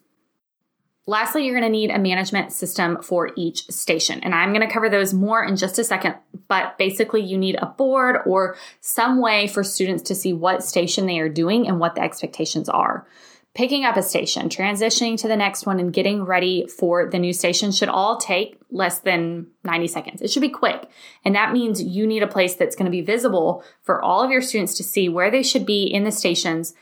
Lastly, 1.06 1.44
you're 1.44 1.58
going 1.58 1.64
to 1.64 1.78
need 1.78 1.90
a 1.90 1.98
management 1.98 2.52
system 2.52 3.02
for 3.02 3.32
each 3.34 3.66
station. 3.68 4.20
And 4.20 4.34
I'm 4.34 4.52
going 4.52 4.66
to 4.66 4.72
cover 4.72 4.88
those 4.88 5.14
more 5.14 5.42
in 5.42 5.56
just 5.56 5.78
a 5.78 5.84
second. 5.84 6.14
But 6.46 6.76
basically, 6.78 7.22
you 7.22 7.38
need 7.38 7.56
a 7.56 7.66
board 7.66 8.18
or 8.26 8.56
some 8.80 9.20
way 9.20 9.46
for 9.48 9.64
students 9.64 10.02
to 10.04 10.14
see 10.14 10.32
what 10.32 10.62
station 10.62 11.06
they 11.06 11.18
are 11.18 11.28
doing 11.28 11.66
and 11.66 11.80
what 11.80 11.94
the 11.94 12.02
expectations 12.02 12.68
are 12.68 13.06
picking 13.54 13.84
up 13.84 13.96
a 13.96 14.02
station, 14.02 14.48
transitioning 14.48 15.18
to 15.18 15.28
the 15.28 15.36
next 15.36 15.66
one, 15.66 15.80
and 15.80 15.92
getting 15.92 16.22
ready 16.24 16.66
for 16.66 17.10
the 17.10 17.18
new 17.18 17.32
station 17.32 17.72
should 17.72 17.88
all 17.88 18.16
take 18.16 18.58
less 18.70 19.00
than 19.00 19.48
90 19.64 19.88
seconds. 19.88 20.22
It 20.22 20.30
should 20.30 20.40
be 20.40 20.48
quick. 20.48 20.88
And 21.24 21.34
that 21.34 21.52
means 21.52 21.82
you 21.82 22.06
need 22.06 22.22
a 22.22 22.28
place 22.28 22.54
that's 22.54 22.76
going 22.76 22.86
to 22.86 22.90
be 22.90 23.00
visible 23.00 23.64
for 23.82 24.00
all 24.00 24.22
of 24.22 24.30
your 24.30 24.42
students 24.42 24.76
to 24.76 24.84
see 24.84 25.08
where 25.08 25.30
they 25.30 25.42
should 25.42 25.66
be 25.66 25.82
in 25.82 26.04
the 26.04 26.12
stations. 26.12 26.74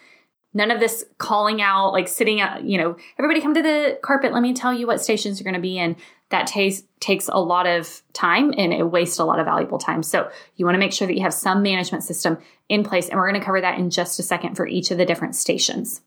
None 0.52 0.70
of 0.70 0.80
this 0.80 1.04
calling 1.18 1.62
out, 1.62 1.92
like 1.92 2.08
sitting 2.08 2.40
out, 2.40 2.64
you 2.64 2.78
know, 2.78 2.96
everybody 3.18 3.40
come 3.40 3.54
to 3.54 3.62
the 3.62 3.98
carpet. 4.02 4.32
Let 4.32 4.42
me 4.42 4.52
tell 4.52 4.72
you 4.72 4.86
what 4.86 5.00
stations 5.00 5.38
you're 5.38 5.50
going 5.50 5.54
to 5.54 5.60
be 5.60 5.78
in. 5.78 5.96
That 6.30 6.46
takes 6.46 6.82
takes 7.00 7.28
a 7.28 7.40
lot 7.40 7.66
of 7.66 8.02
time 8.12 8.52
and 8.58 8.72
it 8.72 8.82
wastes 8.82 9.18
a 9.18 9.24
lot 9.24 9.38
of 9.38 9.46
valuable 9.46 9.78
time. 9.78 10.02
So 10.02 10.30
you 10.56 10.66
want 10.66 10.74
to 10.74 10.80
make 10.80 10.92
sure 10.92 11.06
that 11.06 11.14
you 11.14 11.22
have 11.22 11.32
some 11.32 11.62
management 11.62 12.04
system 12.04 12.38
in 12.68 12.82
place. 12.82 13.08
And 13.08 13.18
we're 13.18 13.30
going 13.30 13.40
to 13.40 13.44
cover 13.44 13.60
that 13.60 13.78
in 13.78 13.88
just 13.88 14.18
a 14.18 14.22
second 14.22 14.54
for 14.54 14.66
each 14.66 14.90
of 14.90 14.98
the 14.98 15.06
different 15.06 15.36
stations. 15.36 16.02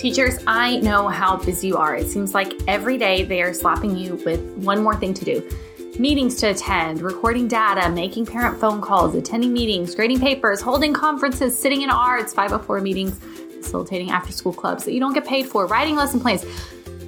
Teachers, 0.00 0.38
I 0.46 0.78
know 0.78 1.08
how 1.08 1.36
busy 1.36 1.66
you 1.66 1.76
are. 1.76 1.94
It 1.94 2.08
seems 2.08 2.32
like 2.32 2.54
every 2.66 2.96
day 2.96 3.22
they 3.22 3.42
are 3.42 3.52
slapping 3.52 3.94
you 3.94 4.14
with 4.24 4.40
one 4.56 4.82
more 4.82 4.96
thing 4.96 5.12
to 5.12 5.26
do 5.26 5.46
meetings 5.98 6.36
to 6.36 6.46
attend, 6.46 7.02
recording 7.02 7.46
data, 7.46 7.90
making 7.90 8.24
parent 8.24 8.58
phone 8.58 8.80
calls, 8.80 9.14
attending 9.14 9.52
meetings, 9.52 9.94
grading 9.94 10.18
papers, 10.18 10.62
holding 10.62 10.94
conferences, 10.94 11.56
sitting 11.56 11.82
in 11.82 11.90
ARDS, 11.90 12.32
504 12.32 12.80
meetings, 12.80 13.18
facilitating 13.58 14.10
after 14.10 14.32
school 14.32 14.54
clubs 14.54 14.86
that 14.86 14.94
you 14.94 15.00
don't 15.00 15.12
get 15.12 15.26
paid 15.26 15.44
for, 15.44 15.66
writing 15.66 15.96
lesson 15.96 16.18
plans. 16.18 16.46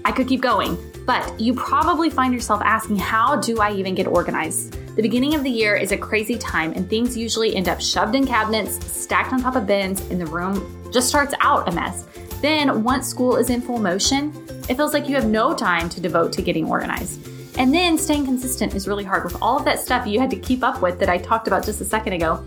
I 0.04 0.12
could 0.12 0.28
keep 0.28 0.42
going, 0.42 0.76
but 1.06 1.40
you 1.40 1.54
probably 1.54 2.11
find 2.11 2.34
yourself 2.34 2.61
asking, 2.62 2.96
how 2.96 3.37
do 3.37 3.58
I 3.58 3.72
even 3.72 3.94
get 3.94 4.06
organized? 4.06 4.72
The 4.96 5.02
beginning 5.02 5.34
of 5.34 5.42
the 5.42 5.50
year 5.50 5.76
is 5.76 5.92
a 5.92 5.96
crazy 5.96 6.37
time, 6.37 6.75
and 6.75 6.90
things 6.90 7.16
usually 7.16 7.56
end 7.56 7.70
up 7.70 7.80
shoved 7.80 8.14
in 8.14 8.26
cabinets, 8.26 8.84
stacked 8.84 9.32
on 9.32 9.40
top 9.40 9.56
of 9.56 9.66
bins, 9.66 10.02
and 10.11 10.20
the 10.20 10.26
room 10.26 10.82
just 10.92 11.08
starts 11.08 11.34
out 11.40 11.68
a 11.68 11.72
mess. 11.72 12.04
Then, 12.40 12.82
once 12.82 13.08
school 13.08 13.37
is 13.37 13.50
in 13.50 13.61
full 13.61 13.78
motion, 13.78 14.32
it 14.68 14.76
feels 14.76 14.92
like 14.92 15.08
you 15.08 15.14
have 15.14 15.26
no 15.26 15.54
time 15.54 15.88
to 15.90 16.00
devote 16.00 16.32
to 16.34 16.42
getting 16.42 16.68
organized. 16.68 17.28
And 17.58 17.72
then 17.72 17.99
staying 17.99 18.25
consistent 18.25 18.75
is 18.75 18.88
really 18.88 19.04
hard 19.04 19.25
with 19.25 19.37
all 19.42 19.58
of 19.58 19.64
that 19.64 19.78
stuff 19.78 20.06
you 20.06 20.18
had 20.18 20.30
to 20.30 20.37
keep 20.37 20.62
up 20.62 20.80
with 20.80 20.99
that 20.99 21.08
I 21.08 21.18
talked 21.18 21.46
about 21.46 21.64
just 21.64 21.80
a 21.80 21.84
second 21.84 22.14
ago. 22.14 22.42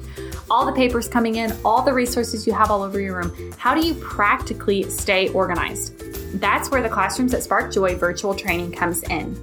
All 0.49 0.65
the 0.65 0.71
papers 0.71 1.07
coming 1.07 1.35
in, 1.35 1.53
all 1.63 1.81
the 1.81 1.93
resources 1.93 2.45
you 2.45 2.53
have 2.53 2.71
all 2.71 2.81
over 2.81 2.99
your 2.99 3.17
room. 3.17 3.53
How 3.57 3.73
do 3.73 3.85
you 3.85 3.93
practically 3.95 4.89
stay 4.89 5.29
organized? 5.29 5.97
That's 6.39 6.69
where 6.69 6.81
the 6.81 6.89
Classrooms 6.89 7.31
that 7.31 7.43
Spark 7.43 7.71
Joy 7.71 7.95
virtual 7.95 8.35
training 8.35 8.71
comes 8.71 9.03
in. 9.03 9.35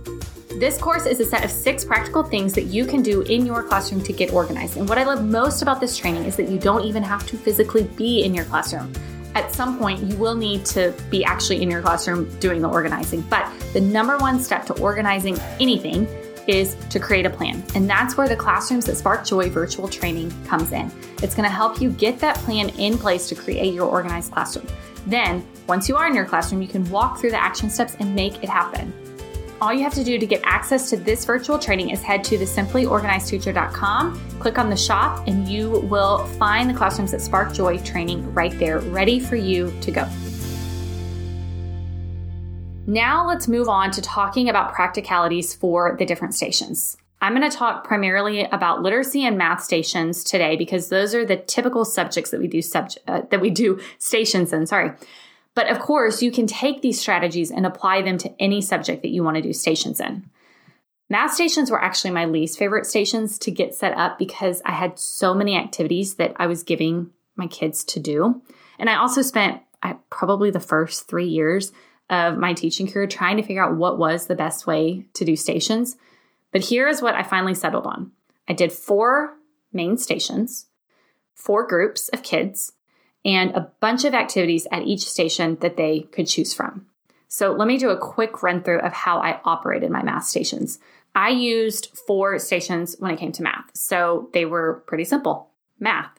This 0.63 0.79
course 0.79 1.07
is 1.07 1.19
a 1.19 1.25
set 1.25 1.45
of 1.45 1.51
six 1.51 1.85
practical 1.85 2.23
things 2.23 2.53
that 2.53 2.67
you 2.67 2.87
can 2.87 3.03
do 3.03 3.23
in 3.23 3.45
your 3.45 3.65
classroom 3.65 4.01
to 4.05 4.13
get 4.13 4.33
organized. 4.33 4.77
And 4.77 4.89
what 4.89 4.97
I 4.97 5.03
love 5.03 5.25
most 5.25 5.61
about 5.61 5.81
this 5.81 5.97
training 5.97 6.25
is 6.25 6.37
that 6.37 6.49
you 6.49 6.57
don't 6.57 6.85
even 6.85 7.03
have 7.03 7.27
to 7.31 7.37
physically 7.37 7.83
be 7.83 8.23
in 8.23 8.33
your 8.33 8.45
classroom 8.45 8.93
at 9.35 9.53
some 9.53 9.77
point 9.77 10.01
you 10.05 10.15
will 10.17 10.37
need 10.37 10.65
to 10.67 10.95
be 11.11 11.25
actually 11.25 11.63
in 11.63 11.71
your 11.71 11.83
classroom 11.83 12.33
doing 12.39 12.63
the 12.63 12.69
organizing. 12.69 13.23
But 13.23 13.51
the 13.73 13.81
number 13.81 14.17
one 14.19 14.39
step 14.39 14.65
to 14.67 14.81
organizing 14.81 15.37
anything 15.59 16.07
is 16.47 16.77
to 16.91 17.01
create 17.01 17.27
a 17.27 17.31
plan. 17.31 17.65
And 17.75 17.91
that's 17.91 18.17
where 18.17 18.29
the 18.29 18.37
Classrooms 18.37 18.85
that 18.87 18.97
Spark 18.97 19.25
Joy 19.25 19.51
virtual 19.51 19.89
training 19.89 20.33
comes 20.45 20.71
in. 20.71 20.93
It's 21.23 21.35
going 21.35 21.49
to 21.49 21.55
help 21.55 21.81
you 21.81 21.91
get 21.91 22.21
that 22.21 22.37
plan 22.37 22.69
in 22.79 22.99
place 22.99 23.29
to 23.31 23.35
create 23.35 23.75
your 23.75 23.89
organized 23.89 24.33
classroom. 24.33 24.67
Then, 25.07 25.45
once 25.67 25.89
you 25.89 25.97
are 25.97 26.07
in 26.07 26.15
your 26.15 26.27
classroom, 26.27 26.63
you 26.63 26.69
can 26.69 26.89
walk 26.91 27.19
through 27.19 27.31
the 27.31 27.43
action 27.43 27.69
steps 27.69 27.97
and 27.99 28.15
make 28.15 28.43
it 28.45 28.49
happen. 28.49 28.93
All 29.63 29.73
you 29.73 29.85
have 29.85 29.95
to 29.95 30.03
do 30.03 30.19
to 30.19 30.27
get 30.27 30.41
access 30.43 30.91
to 30.91 30.97
this 30.97 31.25
virtual 31.25 31.57
training 31.57 31.91
is 31.91 32.03
head 32.03 32.25
to 32.25 32.37
the 32.37 32.45
simplyorganizedteacher.com, 32.45 34.21
click 34.41 34.59
on 34.59 34.69
the 34.69 34.77
shop, 34.77 35.29
and 35.29 35.47
you 35.49 35.71
will 35.71 36.27
find 36.37 36.69
the 36.69 36.75
Classrooms 36.75 37.13
that 37.13 37.21
Spark 37.21 37.53
Joy 37.53 37.79
training 37.79 38.35
right 38.35 38.59
there, 38.59 38.81
ready 38.81 39.21
for 39.21 39.37
you 39.37 39.73
to 39.83 39.93
go. 39.93 40.09
Now 42.89 43.25
let's 43.25 43.47
move 43.47 43.69
on 43.69 43.93
to 43.93 44.03
talking 44.03 44.49
about 44.49 44.75
practicalities 44.75 45.55
for 45.55 45.95
the 45.97 46.07
different 46.07 46.35
stations. 46.35 46.97
I'm 47.21 47.33
going 47.33 47.49
to 47.49 47.57
talk 47.57 47.85
primarily 47.85 48.43
about 48.43 48.83
literacy 48.83 49.25
and 49.25 49.39
math 49.39 49.63
stations 49.63 50.25
today 50.25 50.57
because 50.57 50.89
those 50.89 51.15
are 51.15 51.25
the 51.25 51.37
typical 51.37 51.85
subjects 51.85 52.33
that 52.33 52.41
we 52.41 52.49
do 52.49 52.61
uh, 52.75 53.23
that 53.31 53.41
we 53.41 53.51
do 53.51 53.79
stations 53.99 54.53
in. 54.53 54.67
Sorry. 54.67 54.91
But 55.55 55.69
of 55.69 55.81
course, 55.81 56.23
you 56.23 56.33
can 56.33 56.47
take 56.47 56.81
these 56.81 57.01
strategies 57.01 57.51
and 57.51 57.67
apply 57.67 58.03
them 58.03 58.19
to 58.19 58.35
any 58.41 58.61
subject 58.61 59.03
that 59.03 59.11
you 59.11 59.23
want 59.23 59.37
to 59.37 59.43
do 59.43 59.53
stations 59.53 60.01
in. 60.01 60.31
Math 61.11 61.35
stations 61.35 61.71
were 61.71 61.83
actually 61.83 62.13
my 62.13 62.25
least 62.25 62.59
favorite 62.59 62.87
stations 62.87 63.39
to 63.41 63.51
get 63.51 63.75
set 63.75 63.97
up 63.97 64.19
because 64.19 64.63
I 64.65 64.73
had 64.73 64.99
so 64.99 65.35
many 65.35 65.57
activities 65.57 66.15
that 66.15 66.33
I 66.37 66.47
was 66.47 66.63
giving 66.63 67.11
my 67.37 67.47
kids 67.47 67.85
to 67.85 68.01
do. 68.01 68.41
And 68.79 68.89
I 68.89 68.97
also 68.97 69.21
spent 69.21 69.61
probably 70.11 70.51
the 70.51 70.61
first 70.61 71.09
three 71.09 71.27
years 71.27 71.73
of 72.09 72.39
my 72.39 72.55
teaching 72.55 72.91
career 72.91 73.07
trying 73.07 73.37
to 73.37 73.43
figure 73.43 73.63
out 73.63 73.77
what 73.77 73.99
was 73.99 74.27
the 74.27 74.35
best 74.35 74.67
way 74.67 75.07
to 75.15 75.25
do 75.25 75.37
stations. 75.37 75.97
But 76.51 76.63
here 76.63 76.89
is 76.89 77.03
what 77.03 77.15
I 77.15 77.23
finally 77.23 77.55
settled 77.55 77.87
on 77.87 78.13
I 78.49 78.53
did 78.53 78.73
four 78.73 79.37
main 79.73 79.97
stations, 79.99 80.67
four 81.35 81.67
groups 81.67 82.09
of 82.09 82.23
kids, 82.23 82.73
and 83.25 83.51
a 83.53 83.71
bunch 83.81 84.05
of 84.05 84.15
activities 84.15 84.67
at 84.73 84.83
each 84.83 85.09
station 85.09 85.57
that 85.61 85.77
they 85.77 86.01
could 86.13 86.27
choose 86.27 86.53
from. 86.53 86.87
So 87.29 87.53
let 87.53 87.69
me 87.69 87.79
do 87.79 87.91
a 87.91 87.97
quick 87.97 88.43
run 88.43 88.63
through 88.63 88.81
of 88.81 88.93
how 88.93 89.19
I 89.19 89.41
operated 89.45 89.91
my 89.91 90.03
math 90.03 90.25
stations. 90.25 90.79
I 91.15 91.31
used 91.31 91.97
four 92.07 92.39
stations 92.39 92.97
when 92.99 93.11
it 93.11 93.19
came 93.19 93.33
to 93.33 93.43
math. 93.43 93.71
So 93.75 94.29
they 94.33 94.45
were 94.45 94.83
pretty 94.87 95.05
simple. 95.05 95.51
Math, 95.79 96.11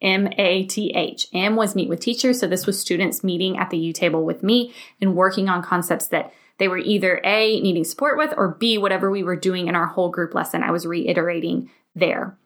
M 0.00 0.28
A 0.38 0.64
T 0.64 0.90
H. 0.94 1.28
M 1.32 1.56
was 1.56 1.74
meet 1.74 1.88
with 1.88 2.00
teachers. 2.00 2.40
So 2.40 2.46
this 2.46 2.66
was 2.66 2.78
students 2.78 3.22
meeting 3.22 3.58
at 3.58 3.70
the 3.70 3.78
U 3.78 3.92
table 3.92 4.24
with 4.24 4.42
me 4.42 4.74
and 5.00 5.14
working 5.14 5.48
on 5.48 5.62
concepts 5.62 6.08
that 6.08 6.32
they 6.58 6.68
were 6.68 6.78
either 6.78 7.20
A, 7.24 7.60
needing 7.60 7.84
support 7.84 8.16
with, 8.18 8.34
or 8.36 8.48
B, 8.48 8.78
whatever 8.78 9.10
we 9.10 9.22
were 9.22 9.36
doing 9.36 9.68
in 9.68 9.74
our 9.74 9.86
whole 9.86 10.10
group 10.10 10.34
lesson, 10.34 10.62
I 10.62 10.70
was 10.70 10.86
reiterating 10.86 11.70
there. 11.94 12.36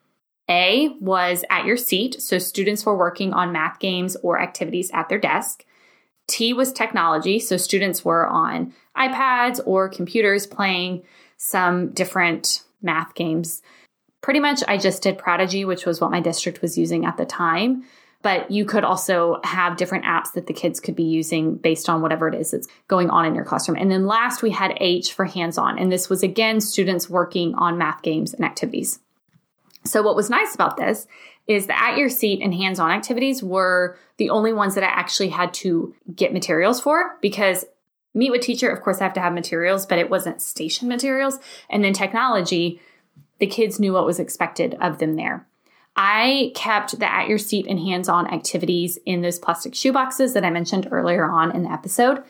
A 0.49 0.91
was 1.01 1.45
at 1.51 1.67
your 1.67 1.77
seat, 1.77 2.21
so 2.23 2.39
students 2.39 2.87
were 2.87 2.97
working 2.97 3.33
on 3.33 3.53
math 3.53 3.79
games 3.79 4.17
or 4.23 4.41
activities 4.41 4.91
at 4.95 5.09
their 5.09 5.19
desk. 5.19 5.65
T 6.29 6.53
was 6.53 6.73
technology, 6.73 7.39
so 7.39 7.57
students 7.57 8.05
were 8.05 8.27
on 8.27 8.73
iPads 8.97 9.61
or 9.65 9.89
computers 9.89 10.47
playing 10.47 11.03
some 11.37 11.91
different 11.91 12.63
math 12.83 13.15
games. 13.15 13.63
Pretty 14.23 14.41
much, 14.41 14.63
I 14.67 14.77
just 14.77 15.03
did 15.03 15.19
Prodigy, 15.19 15.65
which 15.65 15.87
was 15.87 16.01
what 16.01 16.11
my 16.11 16.21
district 16.21 16.63
was 16.63 16.79
using 16.79 17.05
at 17.05 17.17
the 17.17 17.27
time. 17.27 17.85
But 18.23 18.51
you 18.51 18.65
could 18.65 18.83
also 18.83 19.39
have 19.45 19.77
different 19.77 20.05
apps 20.05 20.33
that 20.33 20.49
the 20.49 20.53
kids 20.53 20.81
could 20.81 20.97
be 20.97 21.05
using 21.05 21.57
based 21.57 21.89
on 21.89 22.03
whatever 22.03 22.27
it 22.27 22.35
is 22.35 22.51
that's 22.51 22.67
going 22.89 23.09
on 23.09 23.25
in 23.25 23.37
your 23.37 23.45
classroom. 23.45 23.79
And 23.79 23.91
then 23.91 24.07
last, 24.07 24.43
we 24.43 24.51
had 24.51 24.77
H 24.81 25.13
for 25.13 25.27
hands 25.27 25.59
on. 25.59 25.79
And 25.79 25.93
this 25.93 26.09
was 26.09 26.25
again 26.25 26.61
students 26.61 27.09
working 27.09 27.55
on 27.55 27.79
math 27.79 28.03
games 28.03 28.35
and 28.35 28.45
activities. 28.45 28.99
So, 29.87 30.03
what 30.03 30.17
was 30.17 30.31
nice 30.31 30.55
about 30.55 30.77
this 30.77 31.07
is 31.47 31.67
the 31.67 31.79
at 31.79 31.97
your 31.97 32.09
seat 32.09 32.43
and 32.43 32.53
hands 32.53 32.79
on 32.79 32.91
activities 32.91 33.43
were 33.43 33.97
the 34.17 34.31
only 34.31 34.53
ones 34.53 34.75
that 34.75 34.85
I 34.85 34.89
actually 34.89 35.29
had 35.29 35.55
to 35.55 35.95
get 36.15 36.33
materials 36.33 36.81
for 36.81 37.17
because 37.21 37.65
Meet 38.17 38.31
with 38.31 38.41
teacher, 38.41 38.71
of 38.71 38.81
course, 38.81 39.03
I 39.03 39.05
have 39.05 39.13
to 39.13 39.21
have 39.21 39.35
materials, 39.35 39.85
but 39.85 39.99
it 39.99 40.09
wasn't 40.09 40.41
station 40.41 40.89
materials. 40.89 41.39
And 41.69 41.85
then 41.85 41.93
technology, 41.93 42.81
the 43.41 43.47
kids 43.47 43.79
knew 43.79 43.93
what 43.93 44.07
was 44.07 44.19
expected 44.19 44.75
of 44.81 44.99
them 44.99 45.17
there. 45.17 45.47
I 45.97 46.53
kept 46.55 46.99
the 46.99 47.13
at 47.13 47.29
your 47.29 47.37
seat 47.37 47.67
and 47.69 47.79
hands 47.79 48.09
on 48.09 48.27
activities 48.33 48.99
in 49.05 49.21
those 49.21 49.39
plastic 49.39 49.75
shoe 49.75 49.93
boxes 49.93 50.33
that 50.33 50.47
I 50.47 50.51
mentioned 50.51 50.89
earlier 50.91 51.27
on 51.27 51.55
in 51.55 51.65
the 51.65 51.71
episode. 51.71 52.23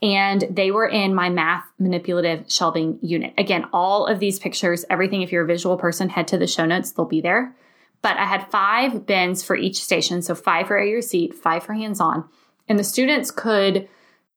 And 0.00 0.44
they 0.48 0.70
were 0.70 0.86
in 0.86 1.14
my 1.14 1.28
math 1.28 1.64
manipulative 1.78 2.50
shelving 2.50 2.98
unit. 3.02 3.34
Again, 3.36 3.66
all 3.72 4.06
of 4.06 4.20
these 4.20 4.38
pictures, 4.38 4.84
everything, 4.88 5.22
if 5.22 5.32
you're 5.32 5.44
a 5.44 5.46
visual 5.46 5.76
person, 5.76 6.08
head 6.08 6.28
to 6.28 6.38
the 6.38 6.46
show 6.46 6.66
notes, 6.66 6.92
they'll 6.92 7.04
be 7.04 7.20
there. 7.20 7.56
But 8.00 8.16
I 8.16 8.24
had 8.24 8.48
five 8.50 9.06
bins 9.06 9.42
for 9.42 9.56
each 9.56 9.82
station. 9.82 10.22
So 10.22 10.36
five 10.36 10.68
for 10.68 10.80
your 10.82 11.02
seat, 11.02 11.34
five 11.34 11.64
for 11.64 11.74
hands 11.74 12.00
on. 12.00 12.28
And 12.68 12.78
the 12.78 12.84
students 12.84 13.30
could 13.30 13.88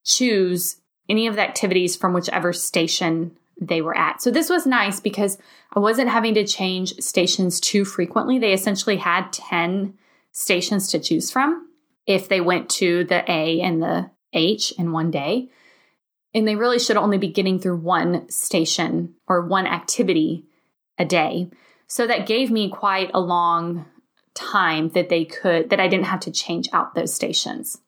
choose 0.04 0.78
any 1.08 1.28
of 1.28 1.36
the 1.36 1.42
activities 1.42 1.96
from 1.96 2.14
whichever 2.14 2.54
station 2.54 3.38
they 3.60 3.82
were 3.82 3.96
at. 3.96 4.22
So 4.22 4.32
this 4.32 4.50
was 4.50 4.66
nice 4.66 5.00
because 5.00 5.38
I 5.74 5.80
wasn't 5.80 6.10
having 6.10 6.34
to 6.34 6.46
change 6.46 6.96
stations 6.96 7.60
too 7.60 7.86
frequently. 7.86 8.40
They 8.40 8.54
essentially 8.54 8.98
had 8.98 9.32
10 9.32 9.94
stations 10.32 10.88
to 10.88 11.00
choose 11.00 11.30
from 11.30 11.68
if 12.08 12.28
they 12.28 12.42
went 12.42 12.70
to 12.70 13.04
the 13.06 13.24
A 13.32 13.62
and 13.62 13.82
the 13.82 14.10
H 14.34 14.72
in 14.78 14.92
one 14.92 15.12
day. 15.12 15.50
And 16.34 16.48
they 16.48 16.56
really 16.56 16.80
should 16.80 16.98
only 16.98 17.18
be 17.18 17.28
getting 17.28 17.60
through 17.60 17.78
one 17.78 18.30
station 18.30 19.16
or 19.28 19.46
one 19.46 19.68
activity 19.68 20.46
a 20.98 21.06
day. 21.06 21.50
So 21.88 22.08
that 22.08 22.28
gave 22.28 22.50
me 22.50 22.70
quite 22.70 23.12
a 23.14 23.20
long 23.20 23.86
time 24.34 24.90
that 24.90 25.10
they 25.10 25.26
could, 25.26 25.70
that 25.70 25.80
I 25.80 25.88
didn't 25.88 26.06
have 26.06 26.22
to 26.22 26.32
change 26.32 26.70
out 26.72 26.96
those 26.96 27.14
stations. 27.14 27.82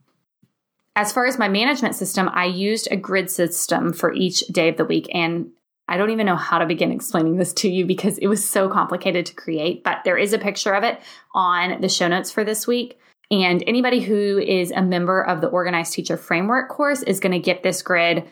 As 0.95 1.11
far 1.11 1.25
as 1.25 1.39
my 1.39 1.47
management 1.47 1.95
system, 1.95 2.29
I 2.33 2.45
used 2.45 2.87
a 2.91 2.97
grid 2.97 3.31
system 3.31 3.93
for 3.93 4.13
each 4.13 4.41
day 4.47 4.69
of 4.69 4.77
the 4.77 4.85
week. 4.85 5.07
And 5.13 5.51
I 5.87 5.97
don't 5.97 6.11
even 6.11 6.25
know 6.25 6.35
how 6.35 6.59
to 6.59 6.65
begin 6.65 6.91
explaining 6.91 7.37
this 7.37 7.53
to 7.53 7.69
you 7.69 7.85
because 7.85 8.17
it 8.17 8.27
was 8.27 8.47
so 8.47 8.69
complicated 8.69 9.25
to 9.27 9.33
create, 9.33 9.83
but 9.83 9.99
there 10.03 10.17
is 10.17 10.33
a 10.33 10.39
picture 10.39 10.73
of 10.73 10.83
it 10.83 10.99
on 11.33 11.81
the 11.81 11.89
show 11.89 12.07
notes 12.07 12.31
for 12.31 12.43
this 12.43 12.67
week. 12.67 12.97
And 13.33 13.63
anybody 13.65 13.99
who 13.99 14.37
is 14.37 14.71
a 14.71 14.81
member 14.81 15.21
of 15.21 15.41
the 15.41 15.47
Organized 15.47 15.93
Teacher 15.93 16.17
Framework 16.17 16.69
course 16.69 17.01
is 17.01 17.19
going 17.19 17.31
to 17.31 17.39
get 17.39 17.63
this 17.63 17.81
grid 17.81 18.23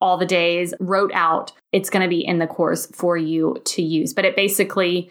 all 0.00 0.18
the 0.18 0.26
days 0.26 0.74
wrote 0.80 1.12
out. 1.14 1.52
It's 1.72 1.90
going 1.90 2.02
to 2.02 2.08
be 2.08 2.24
in 2.24 2.38
the 2.38 2.46
course 2.46 2.86
for 2.86 3.16
you 3.16 3.56
to 3.64 3.82
use. 3.82 4.12
But 4.12 4.24
it 4.24 4.36
basically 4.36 5.10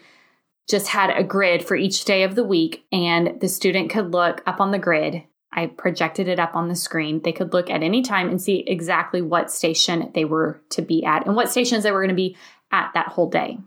just 0.68 0.86
had 0.86 1.10
a 1.10 1.24
grid 1.24 1.64
for 1.64 1.74
each 1.74 2.04
day 2.04 2.22
of 2.22 2.36
the 2.36 2.44
week, 2.44 2.84
and 2.92 3.40
the 3.40 3.48
student 3.48 3.90
could 3.90 4.12
look 4.12 4.40
up 4.46 4.60
on 4.60 4.70
the 4.70 4.78
grid 4.78 5.24
I 5.52 5.66
projected 5.66 6.28
it 6.28 6.38
up 6.38 6.54
on 6.54 6.68
the 6.68 6.76
screen. 6.76 7.22
They 7.22 7.32
could 7.32 7.52
look 7.52 7.70
at 7.70 7.82
any 7.82 8.02
time 8.02 8.28
and 8.28 8.40
see 8.40 8.60
exactly 8.66 9.20
what 9.20 9.50
station 9.50 10.10
they 10.14 10.24
were 10.24 10.60
to 10.70 10.82
be 10.82 11.04
at 11.04 11.26
and 11.26 11.34
what 11.34 11.50
stations 11.50 11.82
they 11.82 11.90
were 11.90 12.00
going 12.00 12.10
to 12.10 12.14
be 12.14 12.36
at 12.70 12.92
that 12.94 13.08
whole 13.08 13.28
day. 13.28 13.58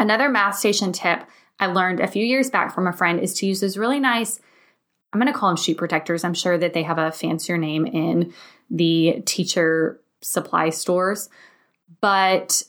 Another 0.00 0.28
math 0.28 0.56
station 0.56 0.92
tip 0.92 1.24
I 1.58 1.66
learned 1.66 2.00
a 2.00 2.08
few 2.08 2.24
years 2.24 2.50
back 2.50 2.74
from 2.74 2.86
a 2.86 2.92
friend 2.92 3.20
is 3.20 3.34
to 3.34 3.46
use 3.46 3.60
those 3.60 3.78
really 3.78 4.00
nice, 4.00 4.40
I'm 5.12 5.20
going 5.20 5.32
to 5.32 5.38
call 5.38 5.48
them 5.48 5.56
sheet 5.56 5.78
protectors. 5.78 6.24
I'm 6.24 6.34
sure 6.34 6.58
that 6.58 6.74
they 6.74 6.82
have 6.82 6.98
a 6.98 7.12
fancier 7.12 7.56
name 7.56 7.86
in 7.86 8.32
the 8.70 9.22
teacher 9.24 10.00
supply 10.20 10.70
stores, 10.70 11.28
but 12.00 12.62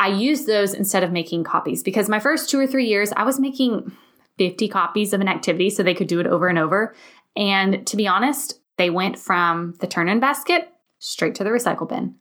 I 0.00 0.08
use 0.08 0.46
those 0.46 0.74
instead 0.74 1.04
of 1.04 1.12
making 1.12 1.44
copies 1.44 1.82
because 1.82 2.08
my 2.08 2.18
first 2.18 2.50
two 2.50 2.58
or 2.58 2.66
three 2.66 2.86
years, 2.86 3.12
I 3.16 3.22
was 3.24 3.38
making 3.38 3.92
50 4.38 4.68
copies 4.68 5.12
of 5.12 5.20
an 5.20 5.28
activity 5.28 5.70
so 5.70 5.82
they 5.82 5.94
could 5.94 6.08
do 6.08 6.20
it 6.20 6.26
over 6.26 6.48
and 6.48 6.58
over. 6.58 6.94
And 7.36 7.86
to 7.86 7.96
be 7.96 8.08
honest, 8.08 8.60
they 8.78 8.90
went 8.90 9.18
from 9.18 9.74
the 9.80 9.86
turn 9.86 10.08
in 10.08 10.18
basket 10.18 10.72
straight 10.98 11.34
to 11.36 11.44
the 11.44 11.50
recycle 11.50 11.88
bin. 11.88 12.16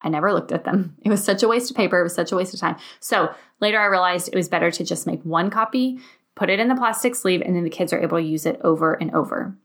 I 0.00 0.08
never 0.08 0.32
looked 0.32 0.52
at 0.52 0.64
them. 0.64 0.96
It 1.02 1.08
was 1.08 1.24
such 1.24 1.42
a 1.42 1.48
waste 1.48 1.70
of 1.70 1.76
paper. 1.76 1.98
It 1.98 2.04
was 2.04 2.14
such 2.14 2.30
a 2.30 2.36
waste 2.36 2.54
of 2.54 2.60
time. 2.60 2.76
So 3.00 3.34
later 3.60 3.80
I 3.80 3.86
realized 3.86 4.28
it 4.28 4.36
was 4.36 4.48
better 4.48 4.70
to 4.70 4.84
just 4.84 5.06
make 5.06 5.22
one 5.22 5.50
copy, 5.50 5.98
put 6.38 6.50
it 6.50 6.60
in 6.60 6.68
the 6.68 6.76
plastic 6.76 7.14
sleeve, 7.14 7.42
and 7.42 7.54
then 7.54 7.64
the 7.64 7.70
kids 7.70 7.92
are 7.92 8.00
able 8.00 8.18
to 8.18 8.24
use 8.24 8.46
it 8.46 8.60
over 8.62 8.94
and 8.94 9.14
over. 9.14 9.56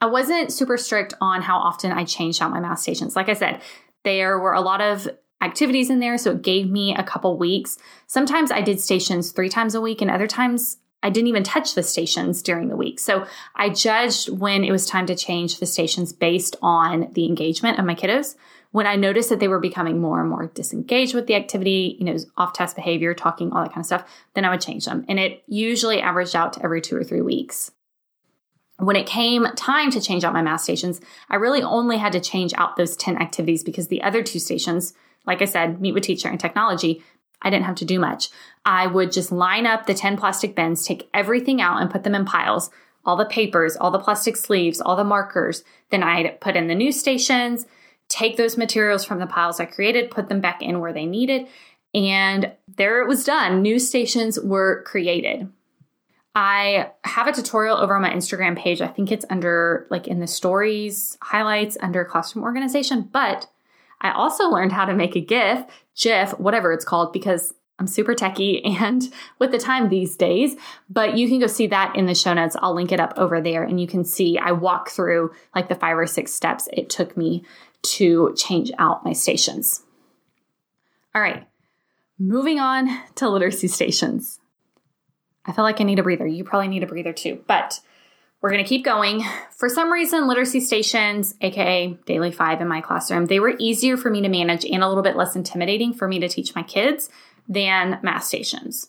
I 0.00 0.06
wasn't 0.06 0.52
super 0.52 0.76
strict 0.76 1.14
on 1.20 1.42
how 1.42 1.58
often 1.58 1.92
I 1.92 2.04
changed 2.04 2.42
out 2.42 2.50
my 2.50 2.60
math 2.60 2.80
stations. 2.80 3.14
Like 3.14 3.28
I 3.28 3.34
said, 3.34 3.60
there 4.04 4.38
were 4.38 4.52
a 4.52 4.60
lot 4.60 4.80
of 4.80 5.08
activities 5.40 5.90
in 5.90 6.00
there, 6.00 6.18
so 6.18 6.32
it 6.32 6.42
gave 6.42 6.70
me 6.70 6.94
a 6.94 7.02
couple 7.02 7.36
weeks. 7.36 7.78
Sometimes 8.06 8.50
I 8.50 8.62
did 8.62 8.80
stations 8.80 9.32
three 9.32 9.48
times 9.48 9.74
a 9.74 9.80
week, 9.80 10.00
and 10.00 10.10
other 10.10 10.26
times 10.26 10.78
I 11.02 11.10
didn't 11.10 11.28
even 11.28 11.42
touch 11.42 11.74
the 11.74 11.82
stations 11.82 12.42
during 12.42 12.68
the 12.68 12.76
week. 12.76 13.00
So 13.00 13.26
I 13.56 13.68
judged 13.68 14.28
when 14.28 14.64
it 14.64 14.70
was 14.70 14.86
time 14.86 15.06
to 15.06 15.16
change 15.16 15.58
the 15.58 15.66
stations 15.66 16.12
based 16.12 16.56
on 16.62 17.08
the 17.12 17.26
engagement 17.26 17.78
of 17.78 17.84
my 17.84 17.94
kiddos. 17.94 18.36
When 18.72 18.86
I 18.86 18.96
noticed 18.96 19.28
that 19.28 19.38
they 19.38 19.48
were 19.48 19.60
becoming 19.60 20.00
more 20.00 20.20
and 20.20 20.28
more 20.28 20.46
disengaged 20.46 21.14
with 21.14 21.26
the 21.26 21.34
activity, 21.34 21.96
you 21.98 22.06
know, 22.06 22.16
off 22.36 22.54
task 22.54 22.74
behavior, 22.74 23.14
talking, 23.14 23.52
all 23.52 23.62
that 23.62 23.68
kind 23.68 23.82
of 23.82 23.86
stuff, 23.86 24.10
then 24.34 24.44
I 24.44 24.50
would 24.50 24.62
change 24.62 24.86
them. 24.86 25.04
And 25.08 25.18
it 25.18 25.42
usually 25.46 26.00
averaged 26.00 26.34
out 26.34 26.54
to 26.54 26.64
every 26.64 26.80
two 26.80 26.96
or 26.96 27.04
three 27.04 27.20
weeks. 27.20 27.70
When 28.78 28.96
it 28.96 29.06
came 29.06 29.46
time 29.56 29.90
to 29.90 30.00
change 30.00 30.24
out 30.24 30.32
my 30.32 30.42
math 30.42 30.62
stations, 30.62 31.00
I 31.28 31.36
really 31.36 31.62
only 31.62 31.98
had 31.98 32.12
to 32.12 32.20
change 32.20 32.52
out 32.54 32.76
those 32.76 32.96
10 32.96 33.20
activities 33.20 33.62
because 33.62 33.88
the 33.88 34.02
other 34.02 34.22
two 34.22 34.38
stations, 34.38 34.94
like 35.26 35.42
I 35.42 35.44
said, 35.44 35.80
meet 35.80 35.92
with 35.92 36.02
teacher 36.02 36.28
and 36.28 36.40
technology, 36.40 37.04
I 37.42 37.50
didn't 37.50 37.66
have 37.66 37.76
to 37.76 37.84
do 37.84 38.00
much. 38.00 38.30
I 38.64 38.86
would 38.86 39.12
just 39.12 39.30
line 39.30 39.66
up 39.66 39.86
the 39.86 39.94
10 39.94 40.16
plastic 40.16 40.54
bins, 40.54 40.86
take 40.86 41.08
everything 41.12 41.60
out 41.60 41.80
and 41.82 41.90
put 41.90 42.04
them 42.04 42.14
in 42.14 42.24
piles. 42.24 42.70
All 43.04 43.16
the 43.16 43.24
papers, 43.24 43.76
all 43.76 43.90
the 43.90 43.98
plastic 43.98 44.36
sleeves, 44.36 44.80
all 44.80 44.96
the 44.96 45.04
markers. 45.04 45.64
Then 45.90 46.02
I'd 46.02 46.40
put 46.40 46.56
in 46.56 46.68
the 46.68 46.74
new 46.74 46.92
stations, 46.92 47.66
take 48.12 48.36
those 48.36 48.58
materials 48.58 49.04
from 49.04 49.18
the 49.18 49.26
piles 49.26 49.58
I 49.58 49.64
created, 49.64 50.10
put 50.10 50.28
them 50.28 50.40
back 50.40 50.60
in 50.60 50.80
where 50.80 50.92
they 50.92 51.06
needed, 51.06 51.48
and 51.94 52.52
there 52.76 53.00
it 53.00 53.08
was 53.08 53.24
done. 53.24 53.62
New 53.62 53.78
stations 53.78 54.38
were 54.38 54.82
created. 54.82 55.50
I 56.34 56.90
have 57.04 57.26
a 57.26 57.32
tutorial 57.32 57.76
over 57.76 57.94
on 57.96 58.02
my 58.02 58.10
Instagram 58.10 58.56
page. 58.56 58.80
I 58.80 58.86
think 58.86 59.10
it's 59.10 59.26
under 59.30 59.86
like 59.90 60.08
in 60.08 60.20
the 60.20 60.26
stories 60.26 61.18
highlights 61.20 61.76
under 61.80 62.04
classroom 62.04 62.44
organization, 62.44 63.08
but 63.12 63.48
I 64.00 64.12
also 64.12 64.48
learned 64.48 64.72
how 64.72 64.84
to 64.84 64.94
make 64.94 65.14
a 65.16 65.20
GIF, 65.20 65.64
GIF, 65.94 66.38
whatever 66.38 66.72
it's 66.72 66.84
called, 66.84 67.12
because 67.12 67.54
I'm 67.78 67.86
super 67.86 68.14
techie 68.14 68.60
and 68.64 69.02
with 69.38 69.52
the 69.52 69.58
time 69.58 69.88
these 69.88 70.16
days, 70.16 70.56
but 70.88 71.16
you 71.16 71.28
can 71.28 71.38
go 71.38 71.46
see 71.46 71.66
that 71.68 71.96
in 71.96 72.06
the 72.06 72.14
show 72.14 72.32
notes. 72.32 72.56
I'll 72.60 72.74
link 72.74 72.92
it 72.92 73.00
up 73.00 73.14
over 73.16 73.40
there 73.40 73.62
and 73.62 73.80
you 73.80 73.86
can 73.86 74.04
see 74.04 74.38
I 74.38 74.52
walk 74.52 74.90
through 74.90 75.32
like 75.54 75.68
the 75.68 75.74
five 75.74 75.98
or 75.98 76.06
six 76.06 76.32
steps 76.32 76.68
it 76.72 76.88
took 76.88 77.16
me 77.16 77.44
to 77.82 78.34
change 78.36 78.70
out 78.78 79.04
my 79.04 79.12
stations. 79.12 79.82
All 81.14 81.22
right, 81.22 81.46
moving 82.18 82.58
on 82.58 82.88
to 83.16 83.28
literacy 83.28 83.68
stations. 83.68 84.38
I 85.44 85.52
feel 85.52 85.64
like 85.64 85.80
I 85.80 85.84
need 85.84 85.98
a 85.98 86.02
breather. 86.02 86.26
You 86.26 86.44
probably 86.44 86.68
need 86.68 86.82
a 86.82 86.86
breather 86.86 87.12
too, 87.12 87.42
but 87.46 87.80
we're 88.40 88.50
going 88.50 88.62
to 88.62 88.68
keep 88.68 88.84
going. 88.84 89.24
For 89.56 89.68
some 89.68 89.92
reason, 89.92 90.26
literacy 90.26 90.60
stations, 90.60 91.34
aka 91.40 91.96
Daily 92.06 92.32
Five 92.32 92.60
in 92.60 92.68
my 92.68 92.80
classroom, 92.80 93.26
they 93.26 93.40
were 93.40 93.54
easier 93.58 93.96
for 93.96 94.10
me 94.10 94.20
to 94.22 94.28
manage 94.28 94.64
and 94.64 94.82
a 94.82 94.88
little 94.88 95.02
bit 95.02 95.16
less 95.16 95.36
intimidating 95.36 95.92
for 95.92 96.08
me 96.08 96.18
to 96.20 96.28
teach 96.28 96.54
my 96.54 96.62
kids 96.62 97.08
than 97.48 97.98
math 98.02 98.24
stations. 98.24 98.88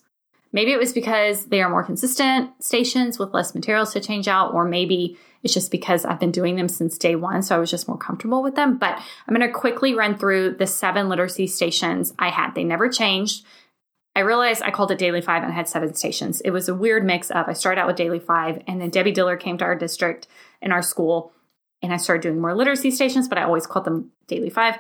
Maybe 0.52 0.72
it 0.72 0.80
was 0.80 0.94
because 0.94 1.48
they 1.48 1.62
are 1.62 1.70
more 1.70 1.84
consistent 1.84 2.52
stations 2.64 3.18
with 3.18 3.34
less 3.34 3.56
materials 3.56 3.94
to 3.94 4.00
change 4.00 4.28
out, 4.28 4.54
or 4.54 4.66
maybe 4.66 5.18
it's 5.44 5.54
just 5.54 5.72
because 5.72 6.06
I've 6.06 6.20
been 6.20 6.32
doing 6.32 6.56
them 6.56 6.70
since 6.70 6.98
day 6.98 7.16
one, 7.16 7.44
so 7.44 7.56
I 7.56 7.60
was 7.60 7.70
just 7.70 7.88
more 7.88 7.98
comfortable 7.98 8.42
with 8.42 8.56
them. 8.56 8.78
But 8.78 8.98
I'm 9.28 9.36
going 9.36 9.48
to 9.48 9.54
quickly 9.54 9.94
run 9.94 10.18
through 10.18 10.56
the 10.56 10.68
seven 10.68 11.10
literacy 11.10 11.48
stations 11.48 12.14
I 12.18 12.30
had. 12.30 12.56
They 12.56 12.64
never 12.64 12.90
changed. 12.90 13.46
I 14.16 14.22
realized 14.22 14.62
I 14.62 14.72
called 14.72 14.92
it 14.92 15.00
Daily 15.00 15.22
Five 15.22 15.44
and 15.44 15.52
I 15.52 15.56
had 15.56 15.68
seven 15.68 15.94
stations. 15.96 16.40
It 16.42 16.52
was 16.52 16.70
a 16.70 16.76
weird 16.76 17.04
mix 17.04 17.32
up. 17.32 17.48
I 17.48 17.54
started 17.54 17.82
out 17.82 17.88
with 17.88 17.96
Daily 17.96 18.20
Five, 18.20 18.62
and 18.68 18.80
then 18.80 18.90
Debbie 18.90 19.12
Diller 19.12 19.38
came 19.38 19.58
to 19.58 19.66
our 19.66 19.76
district 19.76 20.28
in 20.62 20.72
our 20.72 20.82
school, 20.82 21.34
and 21.82 21.94
I 21.94 21.98
started 21.98 22.22
doing 22.22 22.40
more 22.40 22.56
literacy 22.56 22.92
stations, 22.92 23.28
but 23.28 23.38
I 23.38 23.44
always 23.44 23.68
called 23.68 23.86
them 23.86 24.12
Daily 24.28 24.50
Five. 24.50 24.76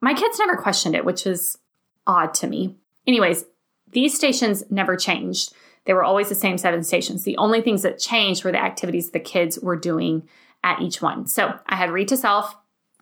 My 0.00 0.14
kids 0.14 0.38
never 0.38 0.56
questioned 0.56 0.94
it, 0.94 1.04
which 1.04 1.26
is 1.26 1.58
odd 2.06 2.34
to 2.34 2.46
me. 2.46 2.76
Anyways, 3.06 3.44
these 3.92 4.14
stations 4.14 4.62
never 4.70 4.96
changed. 4.96 5.52
They 5.86 5.94
were 5.94 6.04
always 6.04 6.28
the 6.28 6.34
same 6.34 6.58
seven 6.58 6.82
stations. 6.84 7.24
The 7.24 7.36
only 7.36 7.62
things 7.62 7.82
that 7.82 7.98
changed 7.98 8.44
were 8.44 8.52
the 8.52 8.62
activities 8.62 9.10
the 9.10 9.20
kids 9.20 9.58
were 9.60 9.76
doing 9.76 10.28
at 10.62 10.80
each 10.80 11.00
one. 11.00 11.26
So 11.26 11.58
I 11.66 11.76
had 11.76 11.90
read 11.90 12.08
to 12.08 12.16
self, 12.16 12.54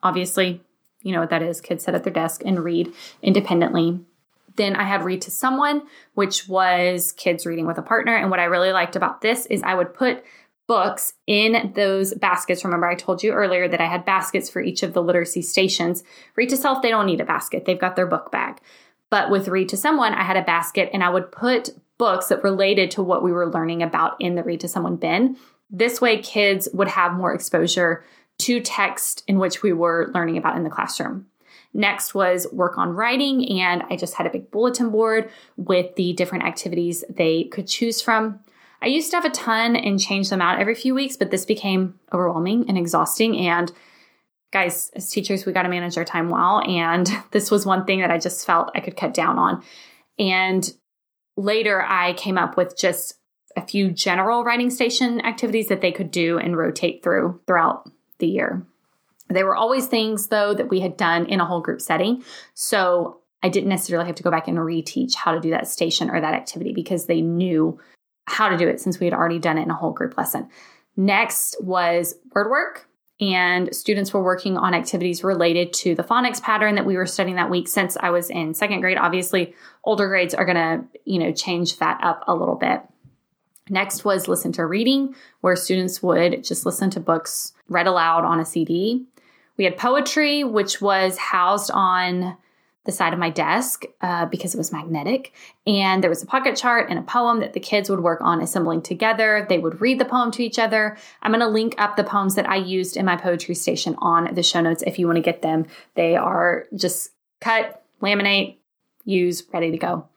obviously, 0.02 0.62
you 1.02 1.12
know 1.12 1.20
what 1.20 1.30
that 1.30 1.42
is. 1.42 1.60
Kids 1.60 1.84
sit 1.84 1.94
at 1.94 2.04
their 2.04 2.12
desk 2.12 2.42
and 2.44 2.64
read 2.64 2.92
independently. 3.22 4.00
Then 4.56 4.74
I 4.74 4.84
had 4.84 5.04
read 5.04 5.22
to 5.22 5.30
someone, 5.30 5.82
which 6.14 6.48
was 6.48 7.12
kids 7.12 7.46
reading 7.46 7.66
with 7.66 7.78
a 7.78 7.82
partner. 7.82 8.16
And 8.16 8.30
what 8.30 8.40
I 8.40 8.44
really 8.44 8.72
liked 8.72 8.96
about 8.96 9.20
this 9.20 9.46
is 9.46 9.62
I 9.62 9.74
would 9.74 9.94
put 9.94 10.24
books 10.66 11.14
in 11.26 11.72
those 11.74 12.12
baskets. 12.14 12.64
Remember, 12.64 12.86
I 12.86 12.94
told 12.94 13.22
you 13.22 13.32
earlier 13.32 13.68
that 13.68 13.80
I 13.80 13.86
had 13.86 14.04
baskets 14.04 14.50
for 14.50 14.60
each 14.60 14.82
of 14.82 14.92
the 14.92 15.02
literacy 15.02 15.42
stations. 15.42 16.04
Read 16.36 16.50
to 16.50 16.56
self, 16.56 16.82
they 16.82 16.90
don't 16.90 17.06
need 17.06 17.20
a 17.20 17.24
basket, 17.24 17.64
they've 17.64 17.78
got 17.78 17.96
their 17.96 18.06
book 18.06 18.30
bag. 18.30 18.60
But 19.10 19.30
with 19.30 19.48
read 19.48 19.70
to 19.70 19.76
someone, 19.76 20.12
I 20.12 20.24
had 20.24 20.36
a 20.36 20.42
basket 20.42 20.90
and 20.92 21.02
I 21.02 21.08
would 21.08 21.32
put 21.32 21.70
books 21.98 22.28
that 22.28 22.44
related 22.44 22.90
to 22.92 23.02
what 23.02 23.22
we 23.22 23.32
were 23.32 23.50
learning 23.50 23.82
about 23.82 24.16
in 24.20 24.36
the 24.36 24.42
read 24.42 24.60
to 24.60 24.68
someone 24.68 24.96
bin. 24.96 25.36
This 25.70 26.00
way, 26.00 26.22
kids 26.22 26.68
would 26.72 26.88
have 26.88 27.12
more 27.12 27.34
exposure 27.34 28.04
to 28.38 28.60
text 28.60 29.24
in 29.26 29.38
which 29.38 29.62
we 29.62 29.72
were 29.72 30.10
learning 30.14 30.38
about 30.38 30.56
in 30.56 30.64
the 30.64 30.70
classroom. 30.70 31.26
Next 31.74 32.14
was 32.14 32.46
work 32.52 32.78
on 32.78 32.94
writing, 32.94 33.60
and 33.60 33.82
I 33.90 33.96
just 33.96 34.14
had 34.14 34.26
a 34.26 34.30
big 34.30 34.50
bulletin 34.50 34.90
board 34.90 35.30
with 35.56 35.94
the 35.96 36.12
different 36.14 36.44
activities 36.44 37.04
they 37.10 37.44
could 37.44 37.66
choose 37.66 38.00
from. 38.00 38.40
I 38.80 38.86
used 38.86 39.10
to 39.10 39.16
have 39.16 39.24
a 39.24 39.30
ton 39.30 39.76
and 39.76 40.00
change 40.00 40.30
them 40.30 40.40
out 40.40 40.60
every 40.60 40.74
few 40.74 40.94
weeks, 40.94 41.16
but 41.16 41.30
this 41.30 41.44
became 41.44 41.98
overwhelming 42.12 42.68
and 42.68 42.78
exhausting. 42.78 43.36
And 43.38 43.70
guys, 44.52 44.90
as 44.94 45.10
teachers, 45.10 45.44
we 45.44 45.52
got 45.52 45.62
to 45.62 45.68
manage 45.68 45.98
our 45.98 46.04
time 46.04 46.30
well. 46.30 46.62
And 46.66 47.10
this 47.32 47.50
was 47.50 47.66
one 47.66 47.84
thing 47.84 48.00
that 48.00 48.10
I 48.10 48.18
just 48.18 48.46
felt 48.46 48.70
I 48.74 48.80
could 48.80 48.96
cut 48.96 49.12
down 49.12 49.38
on. 49.38 49.62
And 50.18 50.72
later, 51.38 51.82
I 51.82 52.12
came 52.14 52.36
up 52.36 52.56
with 52.56 52.76
just 52.76 53.14
a 53.56 53.64
few 53.64 53.90
general 53.90 54.44
writing 54.44 54.70
station 54.70 55.24
activities 55.24 55.68
that 55.68 55.80
they 55.80 55.92
could 55.92 56.10
do 56.10 56.38
and 56.38 56.56
rotate 56.56 57.02
through 57.02 57.40
throughout 57.46 57.90
the 58.18 58.26
year. 58.26 58.66
They 59.28 59.44
were 59.44 59.56
always 59.56 59.86
things, 59.86 60.28
though, 60.28 60.54
that 60.54 60.68
we 60.68 60.80
had 60.80 60.96
done 60.96 61.26
in 61.26 61.40
a 61.40 61.44
whole 61.44 61.60
group 61.60 61.80
setting. 61.80 62.24
So 62.54 63.20
I 63.42 63.48
didn't 63.48 63.68
necessarily 63.68 64.06
have 64.06 64.16
to 64.16 64.22
go 64.22 64.30
back 64.30 64.48
and 64.48 64.58
reteach 64.58 65.14
how 65.14 65.32
to 65.32 65.40
do 65.40 65.50
that 65.50 65.68
station 65.68 66.10
or 66.10 66.20
that 66.20 66.34
activity 66.34 66.72
because 66.72 67.06
they 67.06 67.20
knew 67.20 67.78
how 68.26 68.48
to 68.48 68.56
do 68.56 68.68
it 68.68 68.80
since 68.80 68.98
we 68.98 69.06
had 69.06 69.14
already 69.14 69.38
done 69.38 69.58
it 69.58 69.62
in 69.62 69.70
a 69.70 69.76
whole 69.76 69.92
group 69.92 70.16
lesson. 70.16 70.48
Next 70.96 71.56
was 71.60 72.14
word 72.34 72.50
work 72.50 72.87
and 73.20 73.74
students 73.74 74.12
were 74.12 74.22
working 74.22 74.56
on 74.56 74.74
activities 74.74 75.24
related 75.24 75.72
to 75.72 75.94
the 75.94 76.04
phonics 76.04 76.40
pattern 76.40 76.76
that 76.76 76.86
we 76.86 76.96
were 76.96 77.06
studying 77.06 77.36
that 77.36 77.50
week 77.50 77.66
since 77.66 77.96
I 77.98 78.10
was 78.10 78.30
in 78.30 78.54
second 78.54 78.80
grade. 78.80 78.96
Obviously, 78.96 79.54
older 79.84 80.08
grades 80.08 80.34
are 80.34 80.44
going 80.44 80.56
to, 80.56 80.84
you 81.04 81.18
know, 81.18 81.32
change 81.32 81.78
that 81.78 81.98
up 82.02 82.24
a 82.28 82.34
little 82.34 82.54
bit. 82.54 82.80
Next 83.70 84.04
was 84.04 84.28
listen 84.28 84.52
to 84.52 84.64
reading, 84.64 85.14
where 85.40 85.56
students 85.56 86.02
would 86.02 86.44
just 86.44 86.64
listen 86.64 86.90
to 86.90 87.00
books 87.00 87.52
read 87.68 87.86
aloud 87.86 88.24
on 88.24 88.40
a 88.40 88.44
CD. 88.44 89.04
We 89.56 89.64
had 89.64 89.76
poetry, 89.76 90.44
which 90.44 90.80
was 90.80 91.18
housed 91.18 91.70
on 91.72 92.36
the 92.88 92.92
side 92.92 93.12
of 93.12 93.18
my 93.18 93.28
desk 93.28 93.84
uh, 94.00 94.24
because 94.24 94.54
it 94.54 94.56
was 94.56 94.72
magnetic. 94.72 95.34
And 95.66 96.02
there 96.02 96.08
was 96.08 96.22
a 96.22 96.26
pocket 96.26 96.56
chart 96.56 96.88
and 96.88 96.98
a 96.98 97.02
poem 97.02 97.40
that 97.40 97.52
the 97.52 97.60
kids 97.60 97.90
would 97.90 98.00
work 98.00 98.22
on 98.22 98.40
assembling 98.40 98.80
together. 98.80 99.44
They 99.46 99.58
would 99.58 99.82
read 99.82 100.00
the 100.00 100.06
poem 100.06 100.30
to 100.30 100.42
each 100.42 100.58
other. 100.58 100.96
I'm 101.20 101.30
going 101.30 101.42
to 101.42 101.48
link 101.48 101.74
up 101.76 101.96
the 101.96 102.04
poems 102.04 102.34
that 102.36 102.48
I 102.48 102.56
used 102.56 102.96
in 102.96 103.04
my 103.04 103.14
poetry 103.14 103.54
station 103.54 103.94
on 103.98 104.32
the 104.32 104.42
show 104.42 104.62
notes 104.62 104.82
if 104.86 104.98
you 104.98 105.06
want 105.06 105.16
to 105.16 105.22
get 105.22 105.42
them. 105.42 105.66
They 105.96 106.16
are 106.16 106.64
just 106.74 107.10
cut, 107.42 107.84
laminate, 108.00 108.56
use, 109.04 109.42
ready 109.52 109.70
to 109.70 109.76
go. 109.76 110.08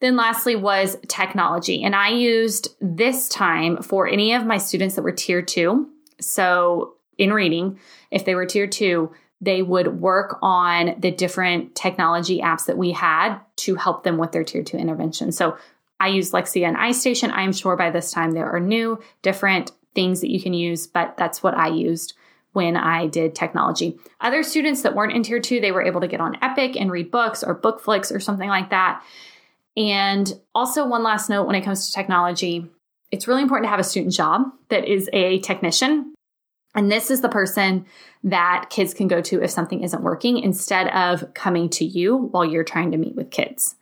Then, 0.00 0.16
lastly, 0.16 0.56
was 0.56 0.96
technology. 1.06 1.84
And 1.84 1.94
I 1.94 2.08
used 2.08 2.74
this 2.80 3.28
time 3.28 3.80
for 3.80 4.08
any 4.08 4.34
of 4.34 4.44
my 4.44 4.58
students 4.58 4.96
that 4.96 5.02
were 5.02 5.12
tier 5.12 5.40
two. 5.40 5.88
So, 6.20 6.94
in 7.16 7.32
reading, 7.32 7.78
if 8.10 8.24
they 8.24 8.34
were 8.34 8.44
tier 8.44 8.66
two, 8.66 9.12
they 9.40 9.62
would 9.62 10.00
work 10.00 10.38
on 10.42 10.94
the 10.98 11.10
different 11.10 11.74
technology 11.74 12.40
apps 12.40 12.66
that 12.66 12.78
we 12.78 12.92
had 12.92 13.38
to 13.56 13.74
help 13.74 14.02
them 14.02 14.16
with 14.16 14.32
their 14.32 14.44
tier 14.44 14.62
two 14.62 14.76
intervention. 14.76 15.32
So 15.32 15.58
I 16.00 16.08
use 16.08 16.32
Lexia 16.32 16.66
and 16.68 16.76
iStation. 16.76 17.30
I'm 17.32 17.52
sure 17.52 17.76
by 17.76 17.90
this 17.90 18.10
time 18.10 18.32
there 18.32 18.50
are 18.50 18.60
new, 18.60 19.00
different 19.22 19.72
things 19.94 20.20
that 20.20 20.30
you 20.30 20.40
can 20.40 20.54
use, 20.54 20.86
but 20.86 21.16
that's 21.16 21.42
what 21.42 21.54
I 21.54 21.68
used 21.68 22.14
when 22.52 22.76
I 22.76 23.06
did 23.06 23.34
technology. 23.34 23.98
Other 24.20 24.42
students 24.42 24.82
that 24.82 24.94
weren't 24.94 25.12
in 25.12 25.22
tier 25.22 25.40
two, 25.40 25.60
they 25.60 25.72
were 25.72 25.82
able 25.82 26.00
to 26.00 26.08
get 26.08 26.20
on 26.20 26.38
Epic 26.42 26.76
and 26.76 26.90
read 26.90 27.10
books 27.10 27.42
or 27.42 27.58
Bookflix 27.58 28.14
or 28.14 28.20
something 28.20 28.48
like 28.48 28.70
that. 28.70 29.02
And 29.76 30.32
also, 30.54 30.86
one 30.86 31.02
last 31.02 31.28
note 31.28 31.46
when 31.46 31.54
it 31.54 31.64
comes 31.64 31.86
to 31.86 31.92
technology, 31.92 32.66
it's 33.10 33.28
really 33.28 33.42
important 33.42 33.66
to 33.66 33.70
have 33.70 33.80
a 33.80 33.84
student 33.84 34.14
job 34.14 34.50
that 34.70 34.86
is 34.86 35.10
a 35.12 35.40
technician 35.40 36.14
and 36.76 36.92
this 36.92 37.10
is 37.10 37.22
the 37.22 37.28
person 37.28 37.86
that 38.22 38.66
kids 38.70 38.92
can 38.92 39.08
go 39.08 39.22
to 39.22 39.42
if 39.42 39.50
something 39.50 39.82
isn't 39.82 40.02
working 40.02 40.38
instead 40.38 40.88
of 40.88 41.32
coming 41.32 41.70
to 41.70 41.84
you 41.84 42.16
while 42.16 42.44
you're 42.44 42.64
trying 42.64 42.92
to 42.92 42.98
meet 42.98 43.16
with 43.16 43.30
kids. 43.30 43.76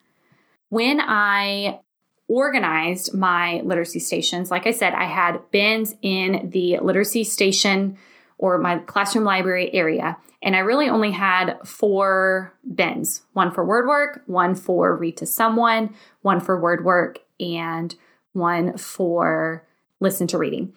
When 0.69 1.01
I 1.01 1.81
organized 2.29 3.13
my 3.13 3.61
literacy 3.65 3.99
stations, 3.99 4.51
like 4.51 4.67
I 4.67 4.71
said, 4.71 4.95
I 4.95 5.05
had 5.05 5.51
bins 5.51 5.95
in 6.03 6.51
the 6.51 6.79
literacy 6.79 7.25
station 7.25 7.99
or 8.39 8.59
my 8.59 8.79
classroom 8.79 9.25
library 9.25 9.75
area. 9.75 10.17
And 10.43 10.55
I 10.55 10.61
really 10.61 10.89
only 10.89 11.11
had 11.11 11.59
four 11.65 12.53
bins 12.75 13.23
one 13.33 13.51
for 13.51 13.65
word 13.65 13.89
work, 13.89 14.23
one 14.27 14.55
for 14.55 14.97
read 14.97 15.17
to 15.19 15.27
someone, 15.27 15.95
one 16.23 16.39
for 16.41 16.61
word 16.61 16.85
work, 16.85 17.21
and 17.41 17.95
one 18.33 18.77
for 18.77 19.67
listen 20.01 20.27
to 20.29 20.39
reading. 20.39 20.75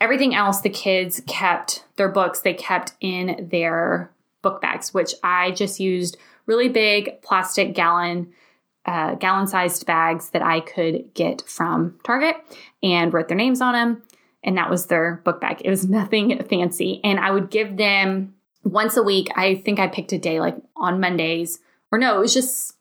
Everything 0.00 0.34
else, 0.34 0.60
the 0.60 0.70
kids 0.70 1.20
kept 1.26 1.84
their 1.96 2.08
books, 2.08 2.40
they 2.40 2.54
kept 2.54 2.92
in 3.00 3.48
their 3.50 4.12
book 4.42 4.60
bags, 4.60 4.94
which 4.94 5.14
I 5.22 5.50
just 5.50 5.80
used 5.80 6.16
really 6.46 6.68
big 6.68 7.20
plastic 7.22 7.74
gallon, 7.74 8.32
uh, 8.86 9.16
gallon 9.16 9.46
sized 9.46 9.84
bags 9.86 10.30
that 10.30 10.42
I 10.42 10.60
could 10.60 11.12
get 11.14 11.42
from 11.42 11.98
Target 12.04 12.36
and 12.82 13.12
wrote 13.12 13.28
their 13.28 13.36
names 13.36 13.60
on 13.60 13.74
them. 13.74 14.02
And 14.44 14.56
that 14.56 14.70
was 14.70 14.86
their 14.86 15.20
book 15.24 15.40
bag. 15.40 15.62
It 15.64 15.70
was 15.70 15.88
nothing 15.88 16.42
fancy. 16.44 17.00
And 17.02 17.18
I 17.18 17.30
would 17.30 17.50
give 17.50 17.76
them 17.76 18.34
once 18.64 18.96
a 18.96 19.02
week. 19.02 19.28
I 19.36 19.56
think 19.56 19.78
I 19.78 19.88
picked 19.88 20.12
a 20.12 20.18
day 20.18 20.40
like 20.40 20.56
on 20.76 21.00
Mondays, 21.00 21.58
or 21.90 21.98
no, 21.98 22.16
it 22.16 22.20
was 22.20 22.34
just 22.34 22.77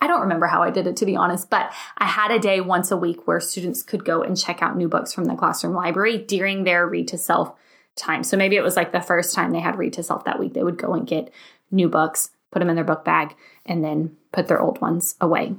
I 0.00 0.06
don't 0.06 0.20
remember 0.20 0.46
how 0.46 0.62
I 0.62 0.70
did 0.70 0.86
it 0.86 0.96
to 0.96 1.06
be 1.06 1.16
honest, 1.16 1.50
but 1.50 1.72
I 1.96 2.06
had 2.06 2.30
a 2.30 2.38
day 2.38 2.60
once 2.60 2.90
a 2.90 2.96
week 2.96 3.26
where 3.26 3.40
students 3.40 3.82
could 3.82 4.04
go 4.04 4.22
and 4.22 4.38
check 4.38 4.62
out 4.62 4.76
new 4.76 4.88
books 4.88 5.12
from 5.12 5.24
the 5.24 5.34
classroom 5.34 5.74
library 5.74 6.18
during 6.18 6.64
their 6.64 6.86
read 6.86 7.08
to 7.08 7.18
self 7.18 7.52
time. 7.96 8.22
So 8.22 8.36
maybe 8.36 8.56
it 8.56 8.62
was 8.62 8.76
like 8.76 8.92
the 8.92 9.00
first 9.00 9.34
time 9.34 9.50
they 9.50 9.60
had 9.60 9.76
read 9.76 9.94
to 9.94 10.02
self 10.02 10.24
that 10.24 10.38
week, 10.38 10.54
they 10.54 10.62
would 10.62 10.78
go 10.78 10.94
and 10.94 11.06
get 11.06 11.32
new 11.70 11.88
books, 11.88 12.30
put 12.50 12.60
them 12.60 12.70
in 12.70 12.76
their 12.76 12.84
book 12.84 13.04
bag, 13.04 13.34
and 13.66 13.84
then 13.84 14.16
put 14.32 14.48
their 14.48 14.60
old 14.60 14.80
ones 14.80 15.16
away. 15.20 15.54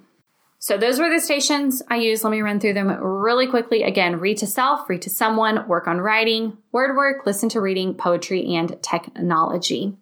So 0.62 0.78
those 0.78 1.00
were 1.00 1.10
the 1.10 1.22
stations 1.22 1.82
I 1.88 1.98
used. 1.98 2.24
Let 2.24 2.32
me 2.32 2.42
run 2.42 2.60
through 2.60 2.74
them 2.74 2.90
really 3.02 3.48
quickly. 3.48 3.84
Again, 3.84 4.20
read 4.20 4.38
to 4.40 4.48
self, 4.48 4.90
read 4.90 5.02
to 5.04 5.10
someone, 5.10 5.66
work 5.70 5.88
on 5.88 6.02
writing, 6.02 6.58
word 6.74 6.98
work, 6.98 7.26
listen 7.26 7.48
to 7.50 7.62
reading, 7.62 7.94
poetry, 7.94 8.56
and 8.56 8.82
technology. 8.84 9.96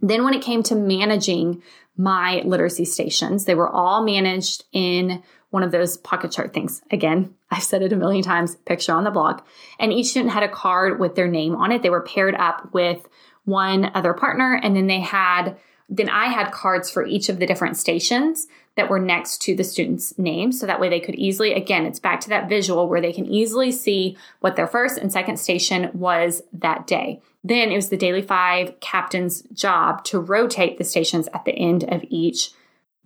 Then 0.00 0.24
when 0.24 0.34
it 0.34 0.42
came 0.42 0.62
to 0.64 0.76
managing 0.76 1.62
my 2.00 2.40
literacy 2.46 2.86
stations. 2.86 3.44
They 3.44 3.54
were 3.54 3.68
all 3.68 4.02
managed 4.02 4.64
in 4.72 5.22
one 5.50 5.62
of 5.62 5.70
those 5.70 5.98
pocket 5.98 6.32
chart 6.32 6.54
things. 6.54 6.80
Again, 6.90 7.34
I've 7.50 7.62
said 7.62 7.82
it 7.82 7.92
a 7.92 7.96
million 7.96 8.22
times, 8.22 8.56
picture 8.56 8.94
on 8.94 9.04
the 9.04 9.10
blog. 9.10 9.42
And 9.78 9.92
each 9.92 10.06
student 10.06 10.32
had 10.32 10.42
a 10.42 10.48
card 10.48 10.98
with 10.98 11.14
their 11.14 11.28
name 11.28 11.54
on 11.54 11.72
it. 11.72 11.82
They 11.82 11.90
were 11.90 12.00
paired 12.00 12.34
up 12.34 12.72
with 12.72 13.06
one 13.44 13.90
other 13.94 14.14
partner, 14.14 14.58
and 14.62 14.76
then 14.76 14.86
they 14.86 15.00
had 15.00 15.56
then 15.92 16.08
I 16.08 16.26
had 16.26 16.52
cards 16.52 16.88
for 16.88 17.04
each 17.04 17.28
of 17.28 17.40
the 17.40 17.46
different 17.46 17.76
stations 17.76 18.46
that 18.80 18.88
were 18.88 18.98
next 18.98 19.42
to 19.42 19.54
the 19.54 19.62
student's 19.62 20.18
name. 20.18 20.52
So 20.52 20.64
that 20.64 20.80
way 20.80 20.88
they 20.88 21.00
could 21.00 21.14
easily, 21.16 21.52
again, 21.52 21.84
it's 21.84 22.00
back 22.00 22.18
to 22.20 22.30
that 22.30 22.48
visual 22.48 22.88
where 22.88 23.02
they 23.02 23.12
can 23.12 23.26
easily 23.26 23.72
see 23.72 24.16
what 24.40 24.56
their 24.56 24.66
first 24.66 24.96
and 24.96 25.12
second 25.12 25.36
station 25.36 25.90
was 25.92 26.40
that 26.54 26.86
day. 26.86 27.20
Then 27.44 27.70
it 27.70 27.76
was 27.76 27.90
the 27.90 27.98
Daily 27.98 28.22
Five 28.22 28.80
captain's 28.80 29.42
job 29.52 30.02
to 30.04 30.18
rotate 30.18 30.78
the 30.78 30.84
stations 30.84 31.28
at 31.34 31.44
the 31.44 31.52
end 31.52 31.84
of 31.92 32.02
each 32.08 32.52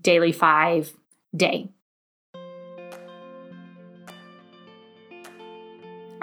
Daily 0.01 0.31
Five 0.31 0.93
day. 1.35 1.71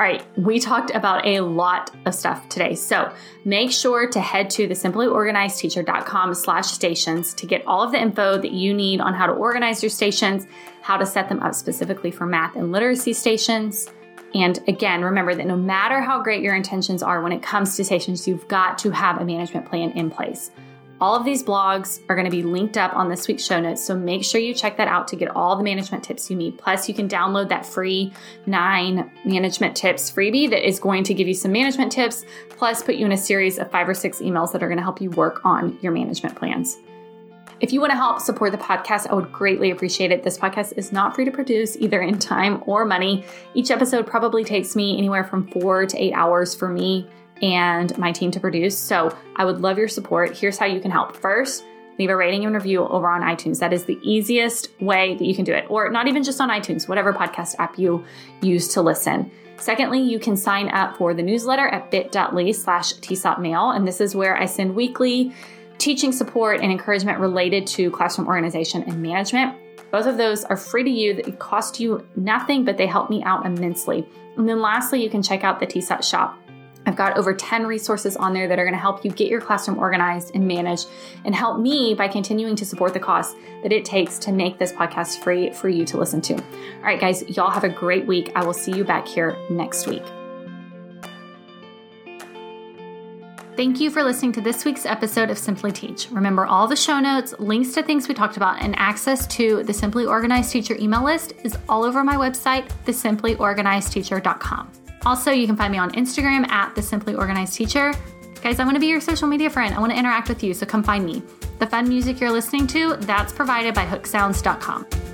All 0.01 0.07
right, 0.07 0.25
we 0.35 0.59
talked 0.59 0.89
about 0.95 1.27
a 1.27 1.41
lot 1.41 1.91
of 2.07 2.15
stuff 2.15 2.49
today. 2.49 2.73
So 2.73 3.13
make 3.45 3.71
sure 3.71 4.09
to 4.09 4.19
head 4.19 4.49
to 4.49 4.65
the 4.65 4.73
simplyorganizedteacher.com 4.73 6.33
slash 6.33 6.65
stations 6.71 7.35
to 7.35 7.45
get 7.45 7.63
all 7.67 7.83
of 7.83 7.91
the 7.91 8.01
info 8.01 8.39
that 8.39 8.51
you 8.51 8.73
need 8.73 8.99
on 8.99 9.13
how 9.13 9.27
to 9.27 9.33
organize 9.33 9.83
your 9.83 9.91
stations, 9.91 10.47
how 10.81 10.97
to 10.97 11.05
set 11.05 11.29
them 11.29 11.39
up 11.41 11.53
specifically 11.53 12.09
for 12.09 12.25
math 12.25 12.55
and 12.55 12.71
literacy 12.71 13.13
stations. 13.13 13.91
And 14.33 14.57
again, 14.67 15.03
remember 15.03 15.35
that 15.35 15.45
no 15.45 15.55
matter 15.55 16.01
how 16.01 16.23
great 16.23 16.41
your 16.41 16.55
intentions 16.55 17.03
are 17.03 17.21
when 17.21 17.31
it 17.31 17.43
comes 17.43 17.77
to 17.77 17.83
stations, 17.83 18.27
you've 18.27 18.47
got 18.47 18.79
to 18.79 18.89
have 18.89 19.21
a 19.21 19.23
management 19.23 19.67
plan 19.67 19.91
in 19.91 20.09
place. 20.09 20.49
All 21.01 21.15
of 21.15 21.25
these 21.25 21.41
blogs 21.41 21.99
are 22.09 22.15
going 22.15 22.25
to 22.25 22.31
be 22.31 22.43
linked 22.43 22.77
up 22.77 22.95
on 22.95 23.09
this 23.09 23.27
week's 23.27 23.43
show 23.43 23.59
notes, 23.59 23.83
so 23.83 23.97
make 23.97 24.23
sure 24.23 24.39
you 24.39 24.53
check 24.53 24.77
that 24.77 24.87
out 24.87 25.07
to 25.07 25.15
get 25.15 25.35
all 25.35 25.55
the 25.55 25.63
management 25.63 26.03
tips 26.03 26.29
you 26.29 26.35
need. 26.35 26.59
Plus, 26.59 26.87
you 26.87 26.93
can 26.93 27.09
download 27.09 27.49
that 27.49 27.65
free 27.65 28.13
nine 28.45 29.11
management 29.25 29.75
tips 29.75 30.11
freebie 30.11 30.47
that 30.51 30.63
is 30.63 30.79
going 30.79 31.03
to 31.05 31.15
give 31.15 31.27
you 31.27 31.33
some 31.33 31.51
management 31.51 31.91
tips, 31.91 32.23
plus 32.49 32.83
put 32.83 32.95
you 32.95 33.07
in 33.07 33.11
a 33.13 33.17
series 33.17 33.57
of 33.57 33.71
five 33.71 33.89
or 33.89 33.95
six 33.95 34.19
emails 34.19 34.51
that 34.51 34.61
are 34.61 34.67
going 34.67 34.77
to 34.77 34.83
help 34.83 35.01
you 35.01 35.09
work 35.09 35.43
on 35.43 35.75
your 35.81 35.91
management 35.91 36.35
plans. 36.35 36.77
If 37.61 37.73
you 37.73 37.79
want 37.79 37.91
to 37.91 37.97
help 37.97 38.19
support 38.19 38.51
the 38.51 38.59
podcast, 38.59 39.07
I 39.07 39.15
would 39.15 39.31
greatly 39.31 39.71
appreciate 39.71 40.11
it. 40.11 40.21
This 40.21 40.37
podcast 40.37 40.77
is 40.77 40.91
not 40.91 41.15
free 41.15 41.25
to 41.25 41.31
produce 41.31 41.75
either 41.77 42.01
in 42.01 42.19
time 42.19 42.61
or 42.67 42.85
money. 42.85 43.25
Each 43.55 43.71
episode 43.71 44.05
probably 44.05 44.43
takes 44.43 44.75
me 44.75 44.99
anywhere 44.99 45.23
from 45.23 45.47
four 45.47 45.87
to 45.87 45.97
eight 45.97 46.13
hours 46.13 46.53
for 46.53 46.69
me 46.69 47.07
and 47.41 47.97
my 47.97 48.11
team 48.11 48.31
to 48.31 48.39
produce. 48.39 48.77
So 48.77 49.15
I 49.35 49.45
would 49.45 49.61
love 49.61 49.77
your 49.77 49.87
support. 49.87 50.37
Here's 50.37 50.57
how 50.57 50.65
you 50.65 50.79
can 50.79 50.91
help. 50.91 51.15
First, 51.15 51.65
leave 51.99 52.09
a 52.09 52.15
rating 52.15 52.45
and 52.45 52.55
review 52.55 52.87
over 52.87 53.09
on 53.09 53.21
iTunes. 53.21 53.59
That 53.59 53.73
is 53.73 53.85
the 53.85 53.99
easiest 54.01 54.69
way 54.81 55.15
that 55.15 55.25
you 55.25 55.35
can 55.35 55.45
do 55.45 55.53
it, 55.53 55.65
or 55.69 55.89
not 55.89 56.07
even 56.07 56.23
just 56.23 56.39
on 56.39 56.49
iTunes, 56.49 56.87
whatever 56.87 57.13
podcast 57.13 57.55
app 57.59 57.77
you 57.77 58.03
use 58.41 58.67
to 58.69 58.81
listen. 58.81 59.31
Secondly, 59.57 60.01
you 60.01 60.17
can 60.17 60.35
sign 60.35 60.69
up 60.69 60.97
for 60.97 61.13
the 61.13 61.21
newsletter 61.21 61.67
at 61.67 61.91
bit.ly 61.91 62.51
slash 62.51 62.93
tsopmail. 62.95 63.75
And 63.75 63.87
this 63.87 64.01
is 64.01 64.15
where 64.15 64.35
I 64.35 64.45
send 64.45 64.75
weekly 64.75 65.33
teaching 65.77 66.11
support 66.11 66.61
and 66.61 66.71
encouragement 66.71 67.19
related 67.19 67.67
to 67.67 67.91
classroom 67.91 68.27
organization 68.27 68.83
and 68.83 69.01
management. 69.01 69.55
Both 69.91 70.07
of 70.07 70.17
those 70.17 70.45
are 70.45 70.57
free 70.57 70.83
to 70.83 70.89
you. 70.89 71.13
They 71.13 71.31
cost 71.33 71.79
you 71.79 72.07
nothing, 72.15 72.65
but 72.65 72.77
they 72.77 72.87
help 72.87 73.09
me 73.09 73.21
out 73.23 73.45
immensely. 73.45 74.07
And 74.37 74.47
then 74.47 74.61
lastly, 74.61 75.03
you 75.03 75.09
can 75.09 75.21
check 75.21 75.43
out 75.43 75.59
the 75.59 75.67
TSOT 75.67 76.03
shop. 76.03 76.40
I've 76.85 76.95
got 76.95 77.17
over 77.17 77.33
10 77.33 77.67
resources 77.67 78.17
on 78.17 78.33
there 78.33 78.47
that 78.47 78.57
are 78.57 78.63
going 78.63 78.73
to 78.73 78.79
help 78.79 79.05
you 79.05 79.11
get 79.11 79.27
your 79.27 79.41
classroom 79.41 79.77
organized 79.77 80.31
and 80.33 80.47
managed 80.47 80.87
and 81.25 81.35
help 81.35 81.59
me 81.59 81.93
by 81.93 82.07
continuing 82.07 82.55
to 82.55 82.65
support 82.65 82.93
the 82.93 82.99
costs 82.99 83.35
that 83.63 83.71
it 83.71 83.85
takes 83.85 84.17
to 84.19 84.31
make 84.31 84.57
this 84.57 84.73
podcast 84.73 85.23
free 85.23 85.51
for 85.51 85.69
you 85.69 85.85
to 85.85 85.97
listen 85.97 86.21
to. 86.21 86.33
All 86.33 86.81
right, 86.81 86.99
guys, 86.99 87.23
y'all 87.29 87.51
have 87.51 87.63
a 87.63 87.69
great 87.69 88.07
week. 88.07 88.31
I 88.35 88.43
will 88.43 88.53
see 88.53 88.71
you 88.71 88.83
back 88.83 89.07
here 89.07 89.37
next 89.49 89.87
week. 89.87 90.03
Thank 93.57 93.79
you 93.79 93.91
for 93.91 94.03
listening 94.03 94.31
to 94.33 94.41
this 94.41 94.65
week's 94.65 94.87
episode 94.87 95.29
of 95.29 95.37
Simply 95.37 95.71
Teach. 95.71 96.09
Remember, 96.09 96.47
all 96.47 96.67
the 96.67 96.75
show 96.75 96.99
notes, 96.99 97.35
links 97.37 97.73
to 97.73 97.83
things 97.83 98.07
we 98.07 98.15
talked 98.15 98.37
about, 98.37 98.59
and 98.59 98.73
access 98.79 99.27
to 99.27 99.61
the 99.63 99.73
Simply 99.73 100.05
Organized 100.05 100.51
Teacher 100.51 100.75
email 100.79 101.03
list 101.03 101.33
is 101.43 101.55
all 101.69 101.83
over 101.83 102.03
my 102.03 102.15
website, 102.15 102.67
thesimplyorganizedteacher.com. 102.85 104.80
Also, 105.05 105.31
you 105.31 105.47
can 105.47 105.55
find 105.55 105.71
me 105.71 105.77
on 105.77 105.91
Instagram 105.91 106.47
at 106.49 106.75
the 106.75 106.81
Simply 106.81 107.15
Organized 107.15 107.53
Teacher. 107.53 107.93
Guys, 108.41 108.59
I 108.59 108.63
want 108.63 108.75
to 108.75 108.79
be 108.79 108.87
your 108.87 109.01
social 109.01 109.27
media 109.27 109.49
friend. 109.49 109.73
I 109.75 109.79
want 109.79 109.91
to 109.91 109.97
interact 109.97 110.29
with 110.29 110.43
you, 110.43 110.53
so 110.53 110.65
come 110.65 110.83
find 110.83 111.05
me. 111.05 111.21
The 111.59 111.67
fun 111.67 111.87
music 111.87 112.19
you're 112.19 112.31
listening 112.31 112.67
to, 112.67 112.95
that's 112.97 113.31
provided 113.31 113.75
by 113.75 113.85
hooksounds.com. 113.85 115.10